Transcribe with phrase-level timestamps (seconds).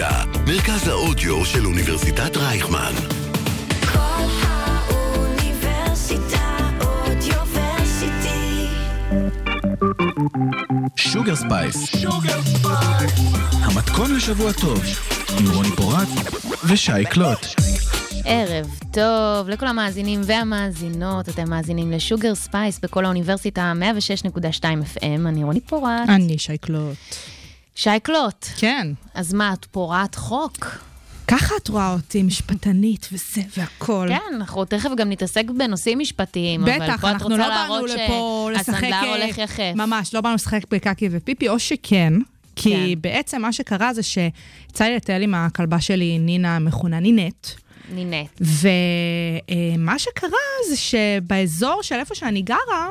[0.00, 2.92] האוניברסיטה, מרכז האודיו של אוניברסיטת רייכמן.
[3.92, 8.66] קול האוניברסיטה Audioversity.
[10.96, 12.04] Sugar Spice.
[13.52, 14.82] המתכון לשבוע טוב,
[15.38, 16.08] עם רוני פורט
[16.68, 17.46] ושי קלוט.
[18.24, 23.72] ערב טוב לכל המאזינים והמאזינות, אתם מאזינים ל Sugar Spice בקול האוניברסיטה
[24.24, 24.36] 106.2
[24.96, 26.08] FM, אני רוני פורט.
[26.08, 26.96] אני שייקלוט.
[27.78, 28.86] שייקלוט, כן.
[29.14, 30.66] אז מה, את פורעת חוק?
[31.28, 34.08] ככה את רואה אותי, משפטנית וזה והכל.
[34.08, 37.86] כן, אנחנו תכף גם נתעסק בנושאים משפטיים, אבל בטח, פה את אנחנו רוצה לא באנו
[37.86, 38.66] להראות לפה לשחק...
[38.66, 39.72] שהסנדלר הולך יחף.
[39.74, 42.12] ממש, לא באנו לשחק בקקי ופיפי, או שכן.
[42.56, 43.00] כי כן.
[43.00, 47.46] בעצם מה שקרה זה שיצא לי לטייל עם הכלבה שלי, נינה, מכונה נינט.
[47.94, 48.40] נינט.
[49.80, 50.30] ומה שקרה
[50.68, 52.88] זה שבאזור של איפה שאני גרה,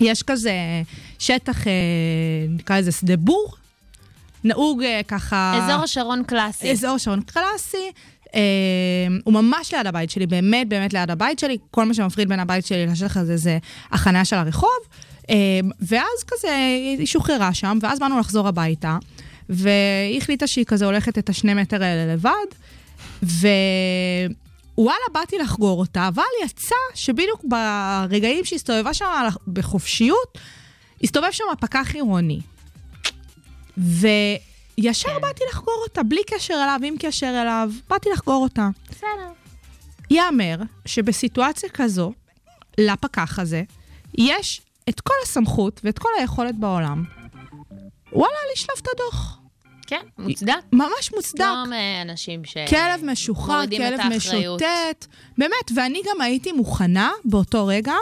[0.00, 0.54] יש כזה
[1.18, 1.72] שטח, אה,
[2.48, 3.56] נקרא לזה שדה בור,
[4.44, 5.60] נהוג אה, ככה...
[5.64, 6.72] אזור השרון קלאסי.
[6.72, 7.90] אזור שעון קלאסי.
[8.34, 8.40] אה,
[9.24, 11.58] הוא ממש ליד הבית שלי, באמת באמת ליד הבית שלי.
[11.70, 13.58] כל מה שמפריד בין הבית שלי לשטח הזה זה
[13.90, 14.78] החניה של הרחוב.
[15.30, 15.36] אה,
[15.80, 16.54] ואז כזה
[16.98, 18.98] היא שוחררה שם, ואז באנו לחזור הביתה,
[19.48, 22.30] והיא החליטה שהיא כזה הולכת את השני מטר האלה לבד,
[23.22, 29.06] ווואלה, באתי לחגור אותה, אבל יצא שבדיוק ברגעים שהיא הסתובבה שם
[29.48, 30.38] בחופשיות,
[31.04, 32.40] הסתובב שם פקח עירוני.
[33.78, 35.20] וישר כן.
[35.20, 38.68] באתי לחגור אותה, בלי קשר אליו, עם קשר אליו, באתי לחגור אותה.
[38.90, 39.32] בסדר.
[40.10, 42.12] ייאמר שבסיטואציה כזו,
[42.78, 43.62] לפקח הזה,
[44.18, 47.04] יש את כל הסמכות ואת כל היכולת בעולם,
[48.12, 49.36] וואלה, לשלוף את הדוח.
[49.86, 50.54] כן, מוצדק.
[50.72, 51.40] ממש מוצדק.
[51.40, 52.56] לא מאנשים ש...
[52.68, 54.00] כלב משוחרר, כלב.
[54.16, 55.06] משוטט.
[55.38, 57.94] באמת, ואני גם הייתי מוכנה באותו רגע,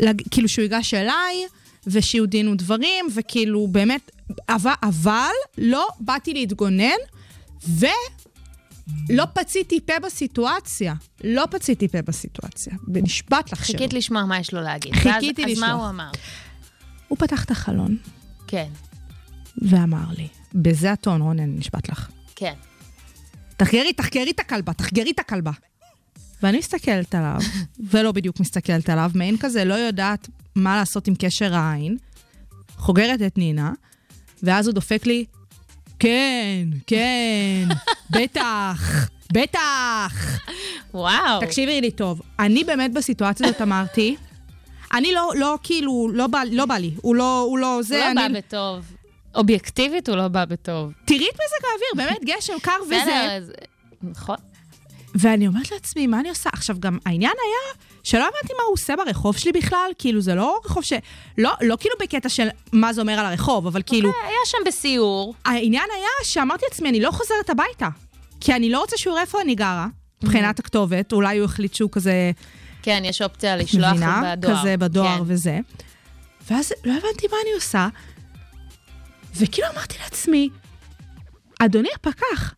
[0.00, 0.22] לג...
[0.30, 1.46] כאילו שהוא ייגש אליי,
[1.86, 4.10] ושיהיו דין ודברים, וכאילו באמת,
[4.48, 6.98] אבל, אבל לא באתי להתגונן,
[7.68, 10.94] ולא פציתי פה בסיטואציה.
[11.24, 12.72] לא פציתי פה בסיטואציה.
[12.94, 13.78] ונשבעת לך שלא.
[13.78, 14.94] חיכית לשמוע מה יש לו להגיד.
[14.94, 15.82] חיכיתי ואז- אז מה לשמוע.
[15.84, 16.10] הוא אמר?
[17.08, 17.96] הוא פתח את החלון
[18.46, 18.68] כן,
[19.62, 22.08] ואמר לי, בזה הטון, רונן, נשבעת לך.
[22.36, 22.54] כן.
[23.56, 25.50] תחגרי, תחגרי את הכלבה, תחגרי את הכלבה.
[26.42, 27.38] ואני מסתכלת עליו,
[27.90, 30.28] ולא בדיוק מסתכלת עליו, מעין כזה לא יודעת
[30.58, 31.96] מה לעשות עם קשר העין,
[32.76, 33.72] חוגרת את נינה,
[34.42, 35.24] ואז הוא דופק לי,
[35.98, 37.68] כן, כן,
[38.16, 40.38] בטח, בטח.
[40.94, 41.40] וואו.
[41.40, 44.16] תקשיבי לי טוב, אני באמת בסיטואציה הזאת אמרתי,
[44.92, 47.98] אני לא, לא, כאילו, לא בא, לא בא לי, הוא לא, הוא לא, הוא זה,
[47.98, 48.32] לא אני...
[48.32, 48.92] בא בטוב.
[49.34, 50.92] אובייקטיבית הוא לא בא בטוב.
[51.04, 53.38] תראי את מזג האוויר, באמת גשם, קר וזה.
[54.02, 54.36] נכון.
[55.18, 56.50] ואני אומרת לעצמי, מה אני עושה?
[56.52, 60.60] עכשיו, גם העניין היה שלא הבנתי מה הוא עושה ברחוב שלי בכלל, כאילו, זה לא
[60.64, 60.92] רחוב ש...
[61.38, 65.34] לא, לא כאילו בקטע של מה זה אומר על הרחוב, אבל כאילו, היה שם בסיור.
[65.44, 67.88] העניין היה שאמרתי לעצמי, אני לא חוזרת הביתה.
[68.40, 69.86] כי אני לא רוצה שהוא יראה איפה אני גרה,
[70.22, 72.30] מבחינת הכתובת, אולי הוא החליט שהוא כזה,
[72.82, 74.34] כן, יש אופציה לשלוח מבינה?
[74.36, 74.60] בדואר.
[74.60, 75.22] כזה בדואר כן.
[75.26, 75.58] וזה.
[76.50, 77.88] ואז לא הבנתי מה אני עושה,
[79.36, 80.48] וכאילו אמרתי לעצמי,
[81.60, 82.54] אדוני הפקח,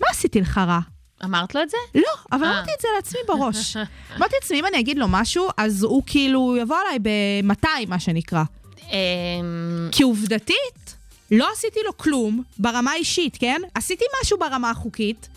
[0.00, 0.80] מה עשיתי לך רע?
[1.24, 1.76] אמרת לו את זה?
[1.94, 2.50] לא, אבל אה.
[2.50, 3.76] אמרתי את זה לעצמי בראש.
[4.16, 8.42] אמרתי לעצמי, אם אני אגיד לו משהו, אז הוא כאילו יבוא עליי ב-200, מה שנקרא.
[8.90, 10.96] אמ, כי עובדתית,
[11.30, 13.60] לא עשיתי לו כלום ברמה האישית, כן?
[13.74, 15.28] עשיתי משהו ברמה החוקית,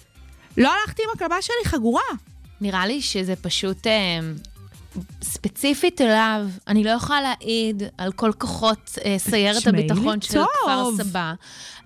[0.57, 2.01] לא הלכתי עם הכלבה שלי חגורה.
[2.61, 4.35] נראה לי שזה פשוט אמ,
[5.21, 6.47] ספציפית אליו.
[6.67, 10.39] אני לא יכולה להעיד על כל כוחות אה, סיירת הביטחון של.
[10.63, 11.33] כפר סבא,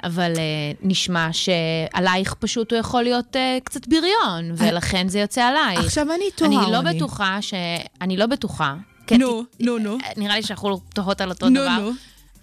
[0.03, 5.79] אבל אה, נשמע שעלייך פשוט הוא יכול להיות אה, קצת בריון, ולכן זה יוצא עלייך.
[5.79, 6.95] עכשיו אני תוהה, אני לא רוני.
[6.95, 7.53] בטוחה ש...
[8.01, 8.75] אני לא בטוחה.
[9.11, 9.97] נו, נו, נו.
[10.17, 11.79] נראה לי שאנחנו תוהות על אותו נו, דבר.
[11.79, 11.91] נו.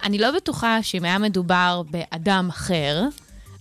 [0.03, 3.03] אני לא בטוחה שאם היה מדובר באדם אחר,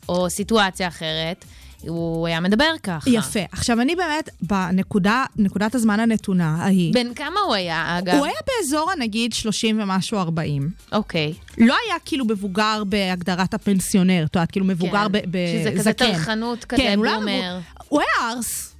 [0.08, 1.44] או סיטואציה אחרת,
[1.88, 3.10] הוא היה מדבר ככה.
[3.10, 3.40] יפה.
[3.52, 8.14] עכשיו, אני באמת, בנקודה, נקודת הזמן הנתונה ההיא, בן כמה הוא היה, אגב?
[8.14, 10.70] הוא היה באזור הנגיד 30 ומשהו 40.
[10.92, 11.34] אוקיי.
[11.58, 15.30] לא היה כאילו מבוגר בהגדרת הפנסיונר, את יודעת, כאילו מבוגר כן.
[15.30, 15.62] בזקן.
[15.62, 17.32] שזה כזה טרחנות כזה, כן, הוא לא בומר.
[17.32, 17.58] מבוגר.
[17.88, 18.74] הוא היה ארס.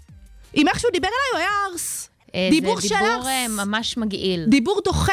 [0.56, 2.10] אם איכשהו דיבר אליי, הוא היה ארס.
[2.50, 3.26] דיבור זה של דיבור ארס.
[3.26, 4.44] אה, ממש מגעיל.
[4.48, 5.12] דיבור דוחה.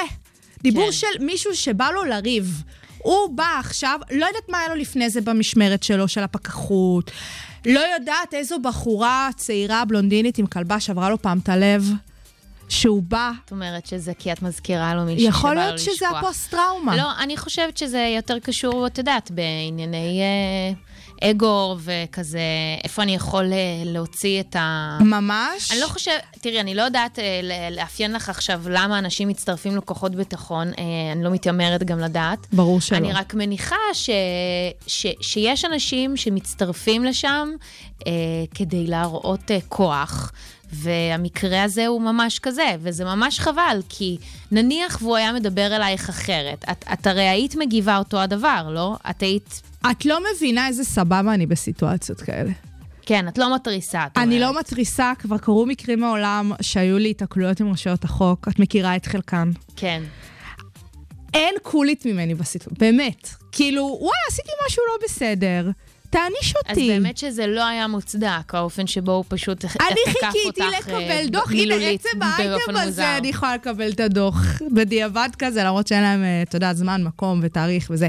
[0.63, 0.91] דיבור כן.
[0.91, 2.63] של מישהו שבא לו לריב.
[2.97, 7.11] הוא בא עכשיו, לא יודעת מה היה לו לפני זה במשמרת שלו, של הפקחות.
[7.65, 11.91] לא יודעת איזו בחורה צעירה בלונדינית עם כלבה שברה לו פעם את הלב.
[12.69, 15.91] שהוא בא, את אומרת שזה כי את מזכירה לו מישהו שבא יכול לו להיות שזה
[15.91, 16.23] לשכוח.
[16.23, 16.97] הפוסט-טראומה.
[16.97, 20.21] לא, אני חושבת שזה יותר קשור, את יודעת, בענייני...
[20.21, 20.73] אה,
[21.23, 22.39] אגו וכזה,
[22.83, 24.97] איפה אני יכול אה, להוציא את ה...
[25.01, 25.71] ממש.
[25.71, 27.39] אני לא חושבת, תראי, אני לא יודעת אה,
[27.71, 32.47] לאפיין לך עכשיו למה אנשים מצטרפים לכוחות ביטחון, אה, אני לא מתיימרת גם לדעת.
[32.53, 32.97] ברור שלא.
[32.97, 34.09] אני רק מניחה ש,
[34.87, 37.49] ש, שיש אנשים שמצטרפים לשם
[38.07, 38.11] אה,
[38.55, 40.31] כדי להראות אה, כוח,
[40.73, 44.17] והמקרה הזה הוא ממש כזה, וזה ממש חבל, כי
[44.51, 48.95] נניח והוא היה מדבר אלייך אחרת, את, את הרי היית מגיבה אותו הדבר, לא?
[49.09, 49.61] את היית...
[49.91, 52.51] את לא מבינה איזה סבבה אני בסיטואציות כאלה.
[53.01, 54.53] כן, את לא מתריסה, את אני אומרת.
[54.53, 59.05] לא מתריסה, כבר קרו מקרים מעולם שהיו לי התקלויות עם רשויות החוק, את מכירה את
[59.05, 59.51] חלקן.
[59.75, 60.03] כן.
[61.33, 63.29] אין קולית ממני בסיטואציה, באמת.
[63.51, 65.69] כאילו, וואלה, עשיתי משהו לא בסדר.
[66.09, 66.71] תעניש אותי.
[66.71, 70.79] אז באמת שזה לא היה מוצדק, האופן שבו הוא פשוט תקף אותך אני חיכיתי אה,
[70.79, 72.75] לקבל דוח, הנה עצם האייטם.
[72.75, 77.03] הזה, אני יכולה לקבל את הדוח בדיעבד כזה, למרות שאין להם, אה, אתה יודע, זמן,
[77.03, 78.07] מקום ותאריך וזה.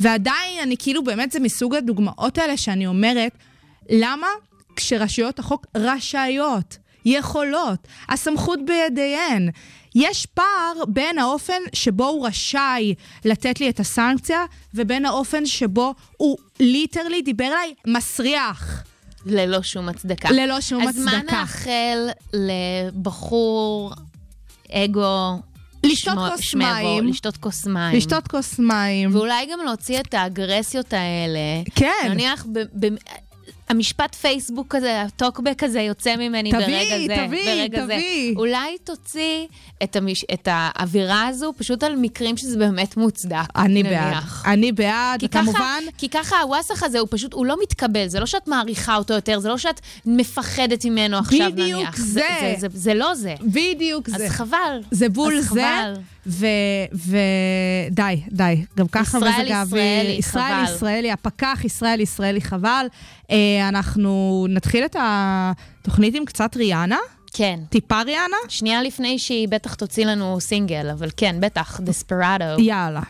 [0.00, 3.32] ועדיין, אני כאילו, באמת זה מסוג הדוגמאות האלה שאני אומרת,
[3.90, 4.26] למה
[4.76, 9.50] כשרשויות החוק רשאיות, יכולות, הסמכות בידיהן,
[9.94, 12.94] יש פער בין האופן שבו הוא רשאי
[13.24, 14.44] לתת לי את הסנקציה,
[14.74, 18.82] ובין האופן שבו הוא ליטרלי דיבר אליי מסריח.
[19.26, 20.30] ללא שום הצדקה.
[20.30, 21.36] ללא שום אז מה הצדקה.
[21.36, 23.92] נאחל לבחור
[24.72, 25.40] אגו...
[25.86, 27.06] לשתות שמו- כוס שמבו, מים.
[27.06, 27.96] לשתות כוס מים.
[27.96, 29.14] לשתות כוס מים.
[29.16, 31.38] ואולי גם להוציא את האגרסיות האלה.
[31.74, 32.08] כן.
[32.08, 32.96] נניח, ב- ב-
[33.72, 37.26] המשפט פייסבוק הזה, הטוקבק הזה יוצא ממני תביאי, ברגע זה.
[37.26, 38.32] תביאי, תביאי.
[38.34, 38.40] זה.
[38.40, 39.46] אולי תוציא
[39.82, 40.24] את, המש...
[40.34, 43.36] את האווירה הזו פשוט על מקרים שזה באמת מוצדק.
[43.56, 43.92] אני בעד.
[43.92, 44.44] נניח.
[44.46, 45.52] אני בעד, כי וכמובן...
[45.52, 49.14] ככה, כי ככה הוואסך הזה הוא פשוט, הוא לא מתקבל, זה לא שאת מעריכה אותו
[49.14, 51.96] יותר, זה לא שאת מפחדת ממנו עכשיו בדיוק נניח.
[51.96, 52.04] זה.
[52.40, 53.34] זה, זה, זה, זה לא זה.
[53.40, 54.30] בדיוק אז זה.
[54.30, 54.80] חבל.
[54.90, 55.94] זה בול אז זה, חבל.
[56.26, 58.64] ודי, די.
[58.76, 59.82] גם ככה ישראל מזג האוויר...
[59.82, 60.74] ישראלי, ישראל חבל.
[60.74, 62.86] ישראלי, הפקח ישראל ישראלי, חבל.
[63.30, 66.98] אה, אנחנו נתחיל את התוכנית עם קצת ריאנה,
[67.32, 67.60] כן.
[67.68, 68.36] טיפה ריאנה.
[68.48, 72.62] שנייה לפני שהיא בטח תוציא לנו סינגל, אבל כן, בטח, Desperado.
[72.62, 73.02] יאללה.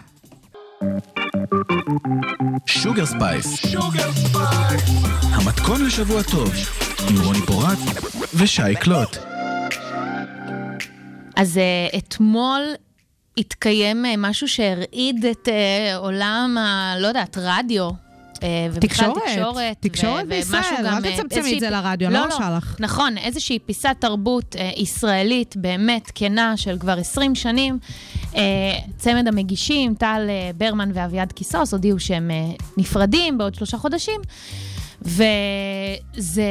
[2.66, 3.74] Sugar Spice.
[5.22, 6.52] המתכון לשבוע טוב,
[7.10, 7.78] עם רוני פורט
[8.34, 9.16] ושי קלוט.
[11.36, 12.62] אז אה, אתמול
[13.38, 15.50] התקיים אה, משהו שהרעיד את אה,
[15.96, 16.94] עולם ה...
[16.99, 17.90] לא יודעת, רדיו.
[18.73, 18.81] ובכלל
[19.11, 19.23] תקשורת.
[19.34, 19.76] תקשורת.
[19.81, 22.76] תקשורת ו- בישראל, אל אה, תצמצמי איזושהי- את זה לרדיו, אני לא מרשה לך.
[22.81, 27.79] נכון, איזושהי פיסת תרבות אה, ישראלית באמת כנה של כבר 20 שנים.
[28.32, 28.36] אה,
[28.99, 34.20] צמד המגישים, טל אה, ברמן ואביעד קיסוס, הודיעו שהם אה, נפרדים בעוד שלושה חודשים.
[35.04, 36.43] וזה,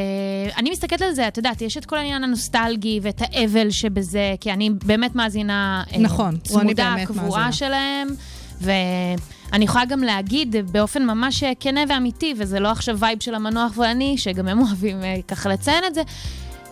[0.57, 4.51] אני מסתכלת על זה, את יודעת, יש את כל העניין הנוסטלגי ואת האבל שבזה, כי
[4.51, 7.51] אני באמת מאזינה אה, נכון, צמודה, קבועה.
[7.51, 8.07] שלהם,
[8.62, 14.18] ואני יכולה גם להגיד באופן ממש כנה ואמיתי, וזה לא עכשיו vibe של המנוח ואני,
[14.18, 16.01] שגם הם אוהבים אה, ככה לציין את זה,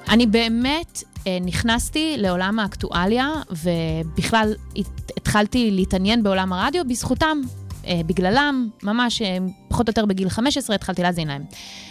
[0.10, 7.42] אני באמת אה, נכנסתי לעולם האקטואליה, ובכלל הת- התחלתי להתעניין בעולם הרדיו בזכותם.
[7.90, 9.38] אה, בגללם, ממש אה,
[9.68, 11.44] פחות או יותר בגיל 15 התחלתי להאזין להם.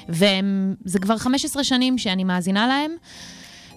[0.08, 2.90] וזה כבר 15 שנים שאני מאזינה להם,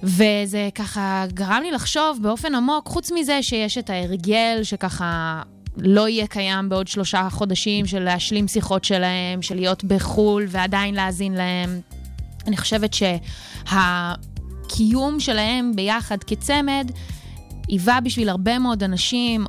[0.04, 5.42] וזה ככה גרם לי לחשוב באופן עמוק, חוץ מזה שיש את ההרגל שככה
[5.78, 11.34] לא יהיה קיים בעוד שלושה חודשים של להשלים שיחות שלהם, של להיות בחו"ל ועדיין להאזין
[11.34, 11.82] להם.
[12.48, 12.96] אני חושבת
[13.64, 16.92] שהקיום שלהם ביחד כצמד
[17.68, 19.46] היווה בשביל הרבה מאוד אנשים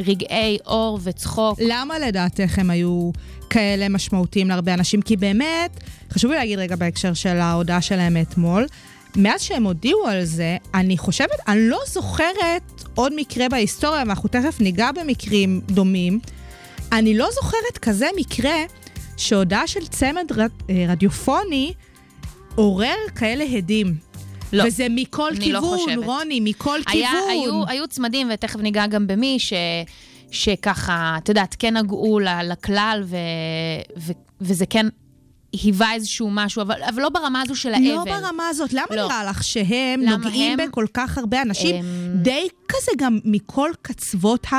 [0.00, 1.58] רגעי אור וצחוק.
[1.62, 3.10] למה לדעתך הם היו
[3.50, 5.02] כאלה משמעותיים להרבה אנשים?
[5.02, 8.66] כי באמת, חשוב לי להגיד רגע בהקשר של ההודעה שלהם מאתמול,
[9.16, 14.60] מאז שהם הודיעו על זה, אני חושבת, אני לא זוכרת עוד מקרה בהיסטוריה, ואנחנו תכף
[14.60, 16.20] ניגע במקרים דומים,
[16.92, 18.56] אני לא זוכרת כזה מקרה
[19.16, 20.50] שהודעה של צמד רד,
[20.88, 21.72] רדיופוני
[22.54, 23.94] עורר כאלה הדים.
[24.52, 26.04] לא, וזה מכל לא כיוון, חושבת.
[26.04, 27.30] רוני, מכל היה, כיוון.
[27.30, 29.52] היו, היו צמדים, ותכף ניגע גם במי, ש,
[30.30, 33.16] שככה, את יודעת, כן נגעו לכלל, ו,
[33.98, 34.86] ו, וזה כן
[35.52, 37.84] היווה איזשהו משהו, אבל, אבל לא ברמה הזו של האבל.
[37.86, 38.72] לא ברמה הזאת.
[38.72, 39.04] למה לא.
[39.04, 40.68] נראה לך שהם נוגעים הם?
[40.68, 44.56] בכל כך הרבה אנשים, הם- די כזה גם מכל קצוות ה...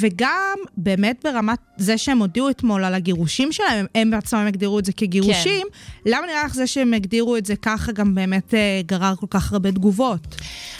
[0.00, 4.92] וגם באמת ברמת זה שהם הודיעו אתמול על הגירושים שלהם, הם בעצמם הגדירו את זה
[4.92, 6.10] כגירושים, כן.
[6.10, 9.52] למה נראה לך זה שהם הגדירו את זה ככה גם באמת אה, גרר כל כך
[9.52, 10.36] הרבה תגובות?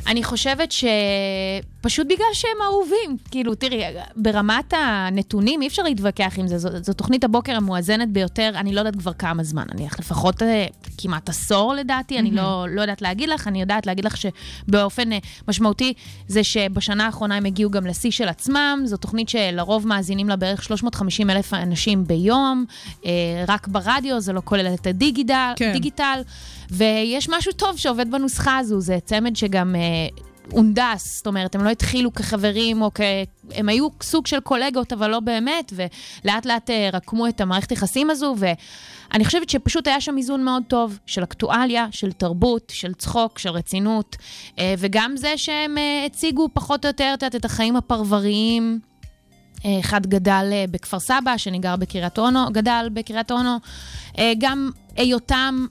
[0.07, 3.17] אני חושבת שפשוט בגלל שהם אהובים.
[3.31, 3.83] כאילו, תראי,
[4.17, 6.59] ברמת הנתונים אי אפשר להתווכח עם זה.
[6.59, 10.67] זו, זו תוכנית הבוקר המואזנת ביותר, אני לא יודעת כבר כמה זמן, אני לפחות אה,
[10.99, 15.19] כמעט עשור לדעתי, אני לא, לא יודעת להגיד לך, אני יודעת להגיד לך שבאופן אה,
[15.49, 15.93] משמעותי
[16.29, 20.63] זה שבשנה האחרונה הם הגיעו גם לשיא של עצמם, זאת תוכנית שלרוב מאזינים לה בערך
[20.63, 22.65] 350 אלף אנשים ביום,
[23.05, 23.11] אה,
[23.49, 25.73] רק ברדיו, זה לא כולל את הדיגיטל, כן.
[25.73, 26.21] דיגיטל,
[26.71, 29.75] ויש משהו טוב שעובד בנוסחה הזו, זה צמד שגם...
[29.75, 29.81] אה,
[30.51, 33.01] הונדס, זאת אומרת, הם לא התחילו כחברים או כ...
[33.55, 38.11] הם היו סוג של קולגות, אבל לא באמת, ולאט לאט אה, רקמו את המערכת יחסים
[38.11, 43.39] הזו, ואני חושבת שפשוט היה שם איזון מאוד טוב של אקטואליה, של תרבות, של צחוק,
[43.39, 44.17] של רצינות,
[44.79, 48.92] וגם זה שהם הציגו פחות או יותר את החיים הפרבריים.
[49.65, 53.57] אה, אחד גדל אה, בכפר סבא, השני גר בקריית אונו, גדל בקריית אונו.
[54.19, 55.67] אה, גם היותם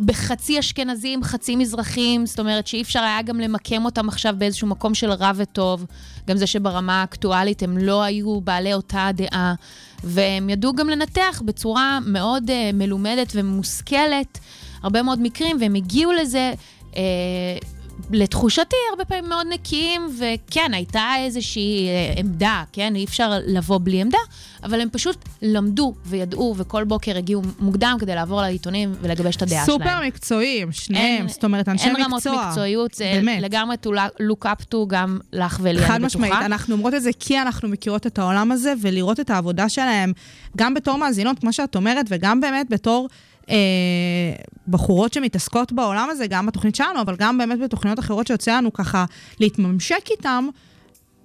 [0.00, 4.94] בחצי אשכנזים, חצי מזרחים, זאת אומרת שאי אפשר היה גם למקם אותם עכשיו באיזשהו מקום
[4.94, 5.86] של רע וטוב.
[6.28, 9.54] גם זה שברמה האקטואלית הם לא היו בעלי אותה דעה,
[10.04, 14.38] והם ידעו גם לנתח בצורה מאוד uh, מלומדת ומושכלת
[14.82, 16.52] הרבה מאוד מקרים, והם הגיעו לזה.
[18.10, 22.94] לתחושתי, הרבה פעמים מאוד נקיים, וכן, הייתה איזושהי אה, עמדה, כן?
[22.96, 24.18] אי אפשר לבוא בלי עמדה,
[24.62, 29.66] אבל הם פשוט למדו וידעו, וכל בוקר הגיעו מוקדם כדי לעבור לעיתונים ולגבש את הדעה
[29.66, 30.06] סופר שלהם.
[30.06, 32.32] מקצועיים, שניהם, אין- זאת אומרת, אנשי אין מקצוע.
[32.32, 33.42] רמות מקצועיות, זה באמת.
[33.42, 33.88] לגמרי to
[34.20, 35.92] look up to גם לך ולי, אני בטוחה.
[35.92, 39.68] חד משמעית, אנחנו אומרות את זה כי אנחנו מכירות את העולם הזה, ולראות את העבודה
[39.68, 40.12] שלהם,
[40.56, 43.08] גם בתור מאזינות, כמו שאת אומרת, וגם באמת בתור
[43.50, 43.56] אה,
[44.68, 49.04] בחורות שמתעסקות בעולם הזה, גם בתוכנית שלנו, אבל גם באמת בתוכניות אחרות שיוצא לנו ככה
[49.40, 50.48] להתממשק איתם,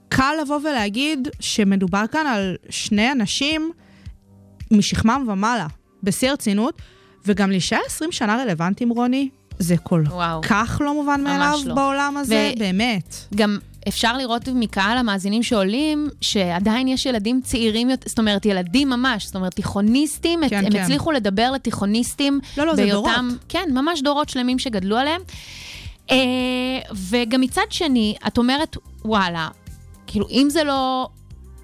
[0.10, 3.72] קל לבוא ולהגיד שמדובר כאן על שני אנשים
[4.72, 5.68] משכמם ומעלה,
[6.04, 6.82] בשיא הרצינות,
[7.26, 10.42] וגם להישאר 20 שנה רלוונטיים, רוני, זה כל וואו.
[10.42, 11.76] כך לא מובן מאליו לא.
[11.76, 13.16] בעולם הזה, ו- באמת.
[13.36, 19.36] גם אפשר לראות מקהל המאזינים שעולים, שעדיין יש ילדים צעירים, זאת אומרת, ילדים ממש, זאת
[19.36, 20.82] אומרת, תיכוניסטים, כן, הם כן.
[20.82, 22.39] הצליחו לדבר לתיכוניסטים.
[22.58, 23.12] לא, לא, זה דורות.
[23.50, 25.22] כן, ממש דורות שלמים שגדלו עליהם.
[26.12, 26.15] אה,
[27.10, 29.48] וגם מצד שני, את אומרת, וואלה,
[30.08, 31.10] כאילו, אם זה לא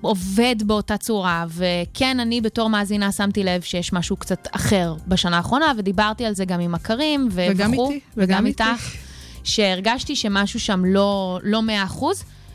[0.01, 5.74] עובד באותה צורה, וכן, אני בתור מאזינה שמתי לב שיש משהו קצת אחר בשנה האחרונה,
[5.77, 8.63] ודיברתי על זה גם עם מכרים, ו- וגם וכו', איתי, וגם איתי.
[8.63, 8.96] איתך,
[9.44, 12.04] שהרגשתי שמשהו שם לא, לא 100%,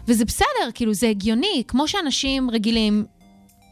[0.08, 3.04] וזה בסדר, כאילו, זה הגיוני, כמו שאנשים רגילים,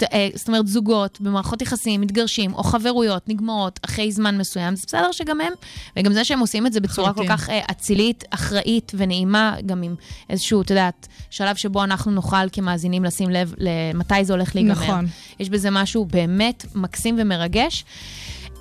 [0.03, 5.13] אה, זאת אומרת, זוגות במערכות יחסים מתגרשים, או חברויות נגמרות אחרי זמן מסוים, זה בסדר
[5.13, 5.53] שגם הם,
[5.97, 7.37] וגם זה שהם עושים את זה בצורה כל לחלוטין.
[7.37, 9.95] כך אה, אצילית, אחראית ונעימה, גם עם
[10.31, 14.73] איזשהו, את יודעת, שלב שבו אנחנו נוכל כמאזינים לשים לב למתי זה הולך להיגמר.
[14.73, 15.07] נכון.
[15.41, 17.85] יש בזה משהו באמת מקסים ומרגש.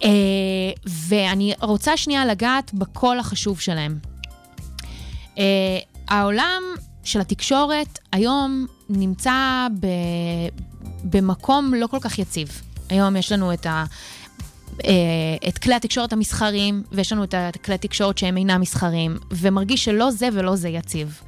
[0.03, 0.09] אה,
[0.87, 4.14] ואני רוצה שנייה לגעת בקול החשוב שלהם.
[5.37, 5.43] אה,
[6.07, 6.63] העולם
[7.03, 9.87] של התקשורת היום נמצא ב,
[11.03, 12.61] במקום לא כל כך יציב.
[12.89, 13.83] היום יש לנו את, ה,
[14.85, 14.91] אה,
[15.47, 20.29] את כלי התקשורת המסחריים, ויש לנו את כלי התקשורת שהם אינם מסחריים, ומרגיש שלא זה
[20.33, 21.21] ולא זה יציב.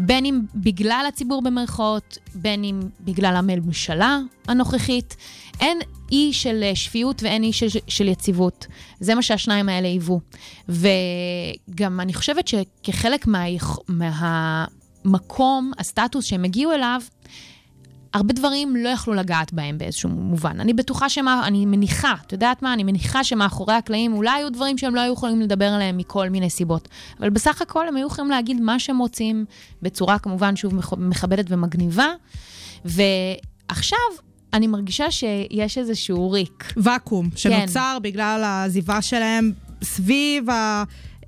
[0.00, 5.16] בין אם בגלל הציבור במרכאות, בין אם בגלל הממשלה הנוכחית.
[5.60, 5.78] אין
[6.12, 8.66] אי של שפיות ואין אי של, של יציבות.
[9.00, 10.20] זה מה שהשניים האלה היוו.
[10.68, 13.44] וגם אני חושבת שכחלק מה,
[13.88, 17.00] מהמקום, הסטטוס שהם הגיעו אליו,
[18.14, 20.60] הרבה דברים לא יכלו לגעת בהם באיזשהו מובן.
[20.60, 22.72] אני בטוחה שמה, אני מניחה, את יודעת מה?
[22.72, 26.50] אני מניחה שמאחורי הקלעים אולי היו דברים שהם לא היו יכולים לדבר עליהם מכל מיני
[26.50, 26.88] סיבות.
[27.20, 29.44] אבל בסך הכל הם היו יכולים להגיד מה שהם רוצים,
[29.82, 32.06] בצורה כמובן שוב מכ- מכבדת ומגניבה.
[32.84, 33.98] ועכשיו
[34.54, 36.72] אני מרגישה שיש איזשהו ריק.
[36.76, 39.52] ואקום, שנוצר בגלל העזיבה שלהם
[39.84, 40.44] סביב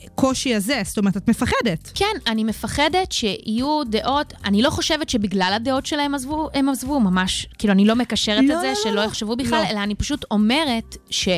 [0.06, 0.82] הקושי הזה.
[0.84, 1.90] זאת אומרת, את מפחדת.
[1.94, 7.46] כן, אני מפחדת שיהיו דעות, אני לא חושבת שבגלל הדעות שלהם עזבו, הם עזבו, ממש,
[7.58, 9.00] כאילו, אני לא מקשרת לא, את זה, לא, שלא לא.
[9.00, 9.70] יחשבו בכלל, לא.
[9.70, 11.28] אלא אני פשוט אומרת ש...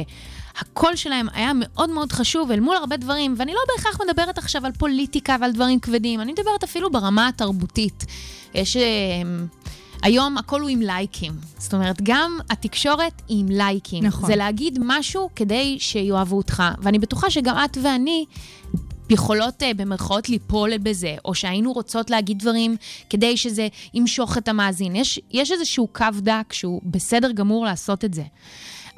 [0.58, 4.66] הקול שלהם היה מאוד מאוד חשוב אל מול הרבה דברים, ואני לא בהכרח מדברת עכשיו
[4.66, 8.04] על פוליטיקה ועל דברים כבדים, אני מדברת אפילו ברמה התרבותית.
[8.54, 8.76] יש...
[10.04, 11.32] היום הכל הוא עם לייקים.
[11.58, 14.04] זאת אומרת, גם התקשורת היא עם לייקים.
[14.04, 14.26] נכון.
[14.26, 16.62] זה להגיד משהו כדי שיאהבו אותך.
[16.78, 18.24] ואני בטוחה שגם את ואני
[19.10, 22.76] יכולות uh, במרכאות ליפול בזה, או שהיינו רוצות להגיד דברים
[23.10, 24.96] כדי שזה ימשוך את המאזין.
[24.96, 28.24] יש, יש איזשהו קו דק שהוא בסדר גמור לעשות את זה.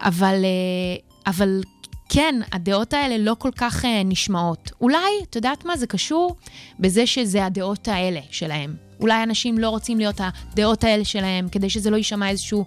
[0.01, 1.61] אבל, uh, אבל
[2.09, 4.71] כן, הדעות האלה לא כל כך uh, נשמעות.
[4.81, 6.37] אולי, את יודעת מה, זה קשור
[6.81, 8.86] בזה שזה הדעות האלה שלהם.
[9.01, 12.59] אולי אנשים לא רוצים להיות הדעות האלה שלהם, כדי שזה לא יישמע איזושהי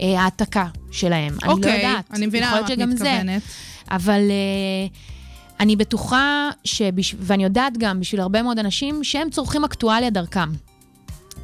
[0.00, 1.36] אה, העתקה שלהם.
[1.42, 2.04] אני לא אוקיי, יודעת.
[2.12, 3.04] אני מבינה להיות את שגם זה.
[3.04, 3.42] מתכוונת.
[3.90, 7.14] אבל אה, אני בטוחה, שבש...
[7.18, 10.48] ואני יודעת גם בשביל הרבה מאוד אנשים, שהם צורכים אקטואליה דרכם.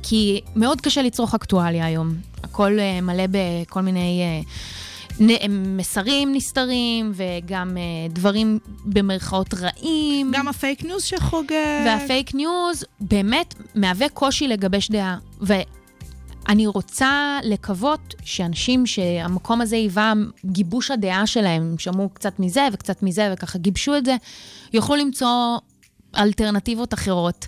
[0.03, 2.15] כי מאוד קשה לצרוך אקטואליה היום.
[2.43, 4.53] הכל אה, מלא בכל מיני אה, נ...
[5.51, 10.33] מסרים נסתרים, וגם אה, דברים במרכאות רעים.
[10.35, 11.83] גם הפייק ניוז שחוגג.
[11.87, 15.19] והפייק ניוז באמת מהווה קושי לגבש דעה.
[16.49, 20.13] אני רוצה לקוות שאנשים שהמקום הזה היווה
[20.45, 24.17] גיבוש הדעה שלהם, הם שמעו קצת מזה וקצת מזה וככה גיבשו את זה,
[24.73, 25.59] יוכלו למצוא
[26.17, 27.47] אלטרנטיבות אחרות.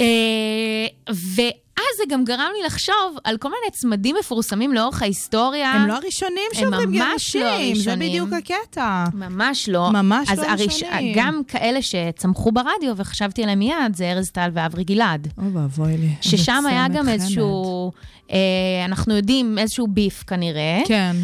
[0.00, 0.86] אה,
[1.84, 5.72] ואז זה גם גרם לי לחשוב על כל מיני צמדים מפורסמים לאורך ההיסטוריה.
[5.72, 8.08] הם לא הראשונים הם שאומרים ממש גירושים, לא זה הראשונים.
[8.08, 9.04] בדיוק הקטע.
[9.14, 9.90] ממש לא.
[9.92, 10.60] ממש לא הראש...
[10.60, 11.14] ראשונים.
[11.16, 15.28] גם כאלה שצמחו ברדיו וחשבתי עליהם מיד, זה ארז טל ואברי גלעד.
[15.38, 16.10] אוי ואבוי לי.
[16.20, 17.08] ששם היה גם.
[17.08, 17.92] איזשהו,
[18.30, 18.38] אה,
[18.84, 20.82] אנחנו יודעים, איזשהו ביף כנראה.
[20.86, 21.16] כן.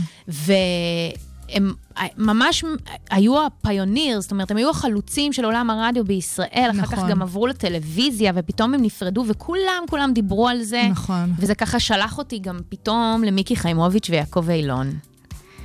[1.54, 1.72] והם
[2.16, 2.64] ממש
[3.10, 7.10] היו הפיוניר, זאת אומרת, הם היו החלוצים של עולם הרדיו בישראל, אחר כך נכון.
[7.10, 10.82] גם עברו לטלוויזיה, ופתאום הם נפרדו, וכולם, כולם דיברו על זה.
[10.90, 11.32] נכון.
[11.38, 14.92] וזה ככה שלח אותי גם פתאום למיקי חיימוביץ' ויעקב אילון.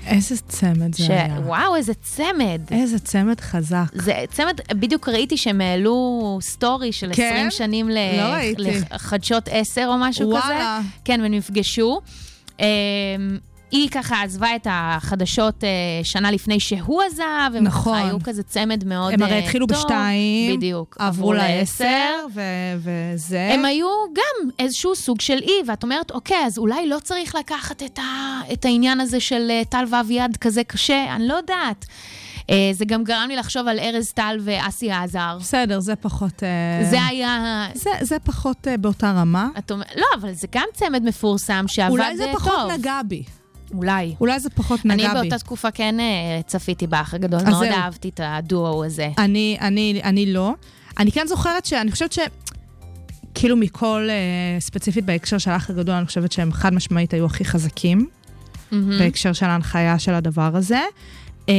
[0.08, 1.36] איזה צמד זה היה.
[1.38, 2.62] שוואו, איזה צמד.
[2.72, 3.86] איזה צמד חזק.
[3.94, 7.30] זה צמד, בדיוק ראיתי שהם העלו סטורי של כן?
[7.34, 8.62] 20 שנים ל- לא ראיתי.
[8.94, 10.38] לחדשות 10 או משהו כזה.
[10.39, 10.82] וואלה.
[11.06, 12.01] כן, והם נפגשו.
[13.75, 15.70] היא ככה עזבה את החדשות אה,
[16.03, 17.98] שנה לפני שהוא עזב, הם נכון.
[17.98, 19.77] ככה היו כזה צמד מאוד הם הרי אה, התחילו טוב.
[19.77, 20.98] בשתיים, בדיוק.
[21.00, 22.41] עברו לעשר, ו-
[22.77, 23.50] וזה.
[23.53, 27.84] הם היו גם איזשהו סוג של אי, ואת אומרת, אוקיי, אז אולי לא צריך לקחת
[27.84, 31.86] את, ה, את העניין הזה של אה, טל ואביעד כזה קשה, אני לא יודעת.
[32.50, 35.38] אה, זה גם גרם לי לחשוב על ארז טל ואסי עזר.
[35.39, 36.44] בסדר, זה פחות...
[36.44, 37.65] אה, זה היה...
[37.74, 39.48] זה, זה פחות אה, באותה רמה.
[39.58, 42.41] את אומר, לא, אבל זה גם צמד מפורסם שעבד אולי אה, זה טוב.
[42.41, 43.24] פחות נגע בי.
[43.74, 44.15] אולי.
[44.22, 45.19] אולי זה פחות אני נגע בי.
[45.22, 47.74] באותה תקופה כן אה, צפיתי באח הגדול, מאוד זהו.
[47.74, 49.10] אהבתי את הדואו הזה.
[49.17, 50.53] אני, אני, אני לא.
[51.00, 52.19] אני כן זוכרת שאני חושבת ש...
[53.34, 57.45] כאילו מכל, אה, ספציפית בהקשר של האח הגדול, אני חושבת שהם חד משמעית היו הכי
[57.45, 58.07] חזקים,
[58.72, 59.00] מהמם.
[59.00, 60.81] בהקשר של ההנחיה של הדבר הזה.
[61.50, 61.53] אה,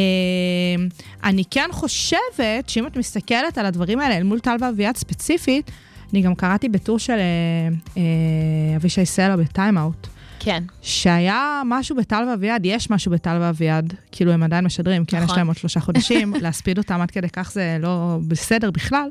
[1.25, 5.71] אני כן חושבת שאם את מסתכלת על הדברים האלה אל מול טל ואביעד ספציפית,
[6.13, 10.07] אני גם קראתי בטור של אה, אה, אבישי סלע בטיים-אאוט,
[10.41, 10.63] כן.
[10.83, 15.31] שהיה משהו בטל ואביעד, יש משהו בטל ואביעד, כאילו הם עדיין משדרים, כן, נכון.
[15.31, 19.09] יש להם עוד שלושה חודשים, להספיד אותם עד כדי כך זה לא בסדר בכלל.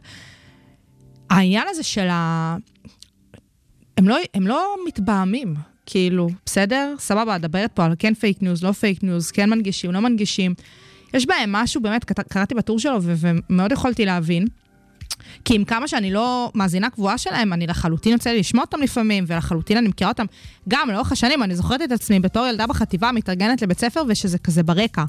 [1.29, 2.55] העניין הזה של ה...
[3.97, 5.55] הם לא, הם לא מתבהמים,
[5.85, 6.95] כאילו, בסדר?
[6.99, 10.53] סבבה, את מדברת פה על כן פייק ניוז, לא פייק ניוז, כן מנגישים, לא מנגישים.
[11.13, 14.47] יש בהם משהו, באמת, קראתי בטור שלו ומאוד יכולתי להבין.
[15.45, 19.23] כי עם כמה שאני לא מאזינה קבועה שלהם, אני לחלוטין יוצא לי לשמוע אותם לפעמים,
[19.27, 20.25] ולחלוטין אני מכירה אותם.
[20.67, 24.63] גם לאורך השנים, אני זוכרת את עצמי בתור ילדה בחטיבה, מתארגנת לבית ספר, ושזה כזה
[24.63, 25.03] ברקע.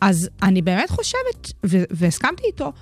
[0.00, 2.72] אז אני באמת חושבת, ו- והסכמתי איתו,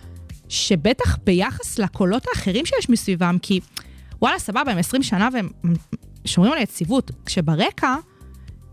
[0.49, 3.61] שבטח ביחס לקולות האחרים שיש מסביבם, כי
[4.23, 5.49] וואלה, סבבה, הם 20 שנה והם
[6.25, 7.97] שומרים על יציבות, כשברקע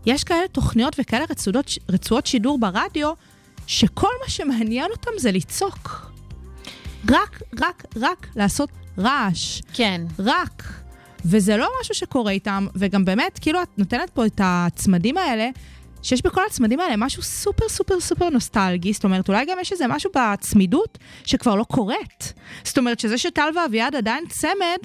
[0.06, 3.12] יש כאלה תוכניות וכאלה רצועות, רצועות שידור ברדיו,
[3.66, 6.05] שכל מה שמעניין אותם זה לצעוק.
[7.10, 9.60] רק, רק, רק לעשות רעש.
[9.72, 10.00] כן.
[10.18, 10.62] רק.
[11.24, 15.48] וזה לא משהו שקורה איתם, וגם באמת, כאילו, את נותנת פה את הצמדים האלה,
[16.02, 19.86] שיש בכל הצמדים האלה משהו סופר סופר סופר נוסטלגי, זאת אומרת, אולי גם יש איזה
[19.86, 22.32] משהו בצמידות שכבר לא קורית.
[22.64, 24.78] זאת אומרת, שזה שטל ואביעד עדיין צמד,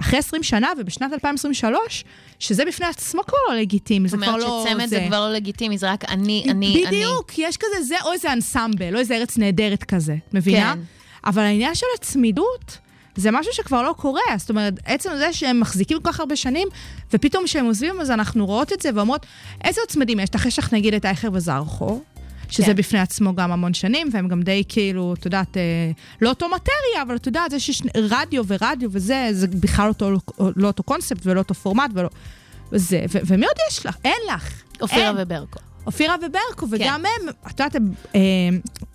[0.00, 2.04] אחרי 20 שנה ובשנת 2023,
[2.38, 4.64] שזה בפני עצמו כבר לא לגיטימי, זה זאת כבר אומרת לא...
[4.68, 6.86] שצמד זה כבר לא לגיטימי, זה רק אני, אני, אני.
[6.86, 10.74] בדיוק, יש כזה זה, או איזה אנסמבל, או איזה ארץ נהדרת כזה, מבינה?
[10.74, 10.80] כן.
[11.24, 12.78] אבל העניין של הצמידות,
[13.16, 14.20] זה משהו שכבר לא קורה.
[14.36, 16.68] זאת אומרת, עצם זה שהם מחזיקים כל כך הרבה שנים,
[17.12, 19.26] ופתאום כשהם עוזבים, אז אנחנו רואות את זה ואומרות,
[19.64, 20.28] איזה עוד צמדים יש?
[20.28, 22.00] תחשך נגיד את אייכר וזרחו.
[22.50, 22.76] שזה כן.
[22.76, 25.62] בפני עצמו גם המון שנים, והם גם די כאילו, את יודעת, אה,
[26.20, 30.10] לא אותו מטריה, אבל את יודעת, זה שיש רדיו ורדיו וזה, זה בכלל אותו,
[30.56, 32.08] לא אותו קונספט ולא אותו פורמט ולא...
[32.72, 33.96] וזה, ו- ומי עוד יש לך?
[34.04, 34.62] אין לך.
[34.80, 35.12] אופירה.
[35.16, 35.67] וברקו.
[35.88, 36.74] אופירה וברקו, כן.
[36.76, 38.20] וגם הם, את יודעת, הם אה,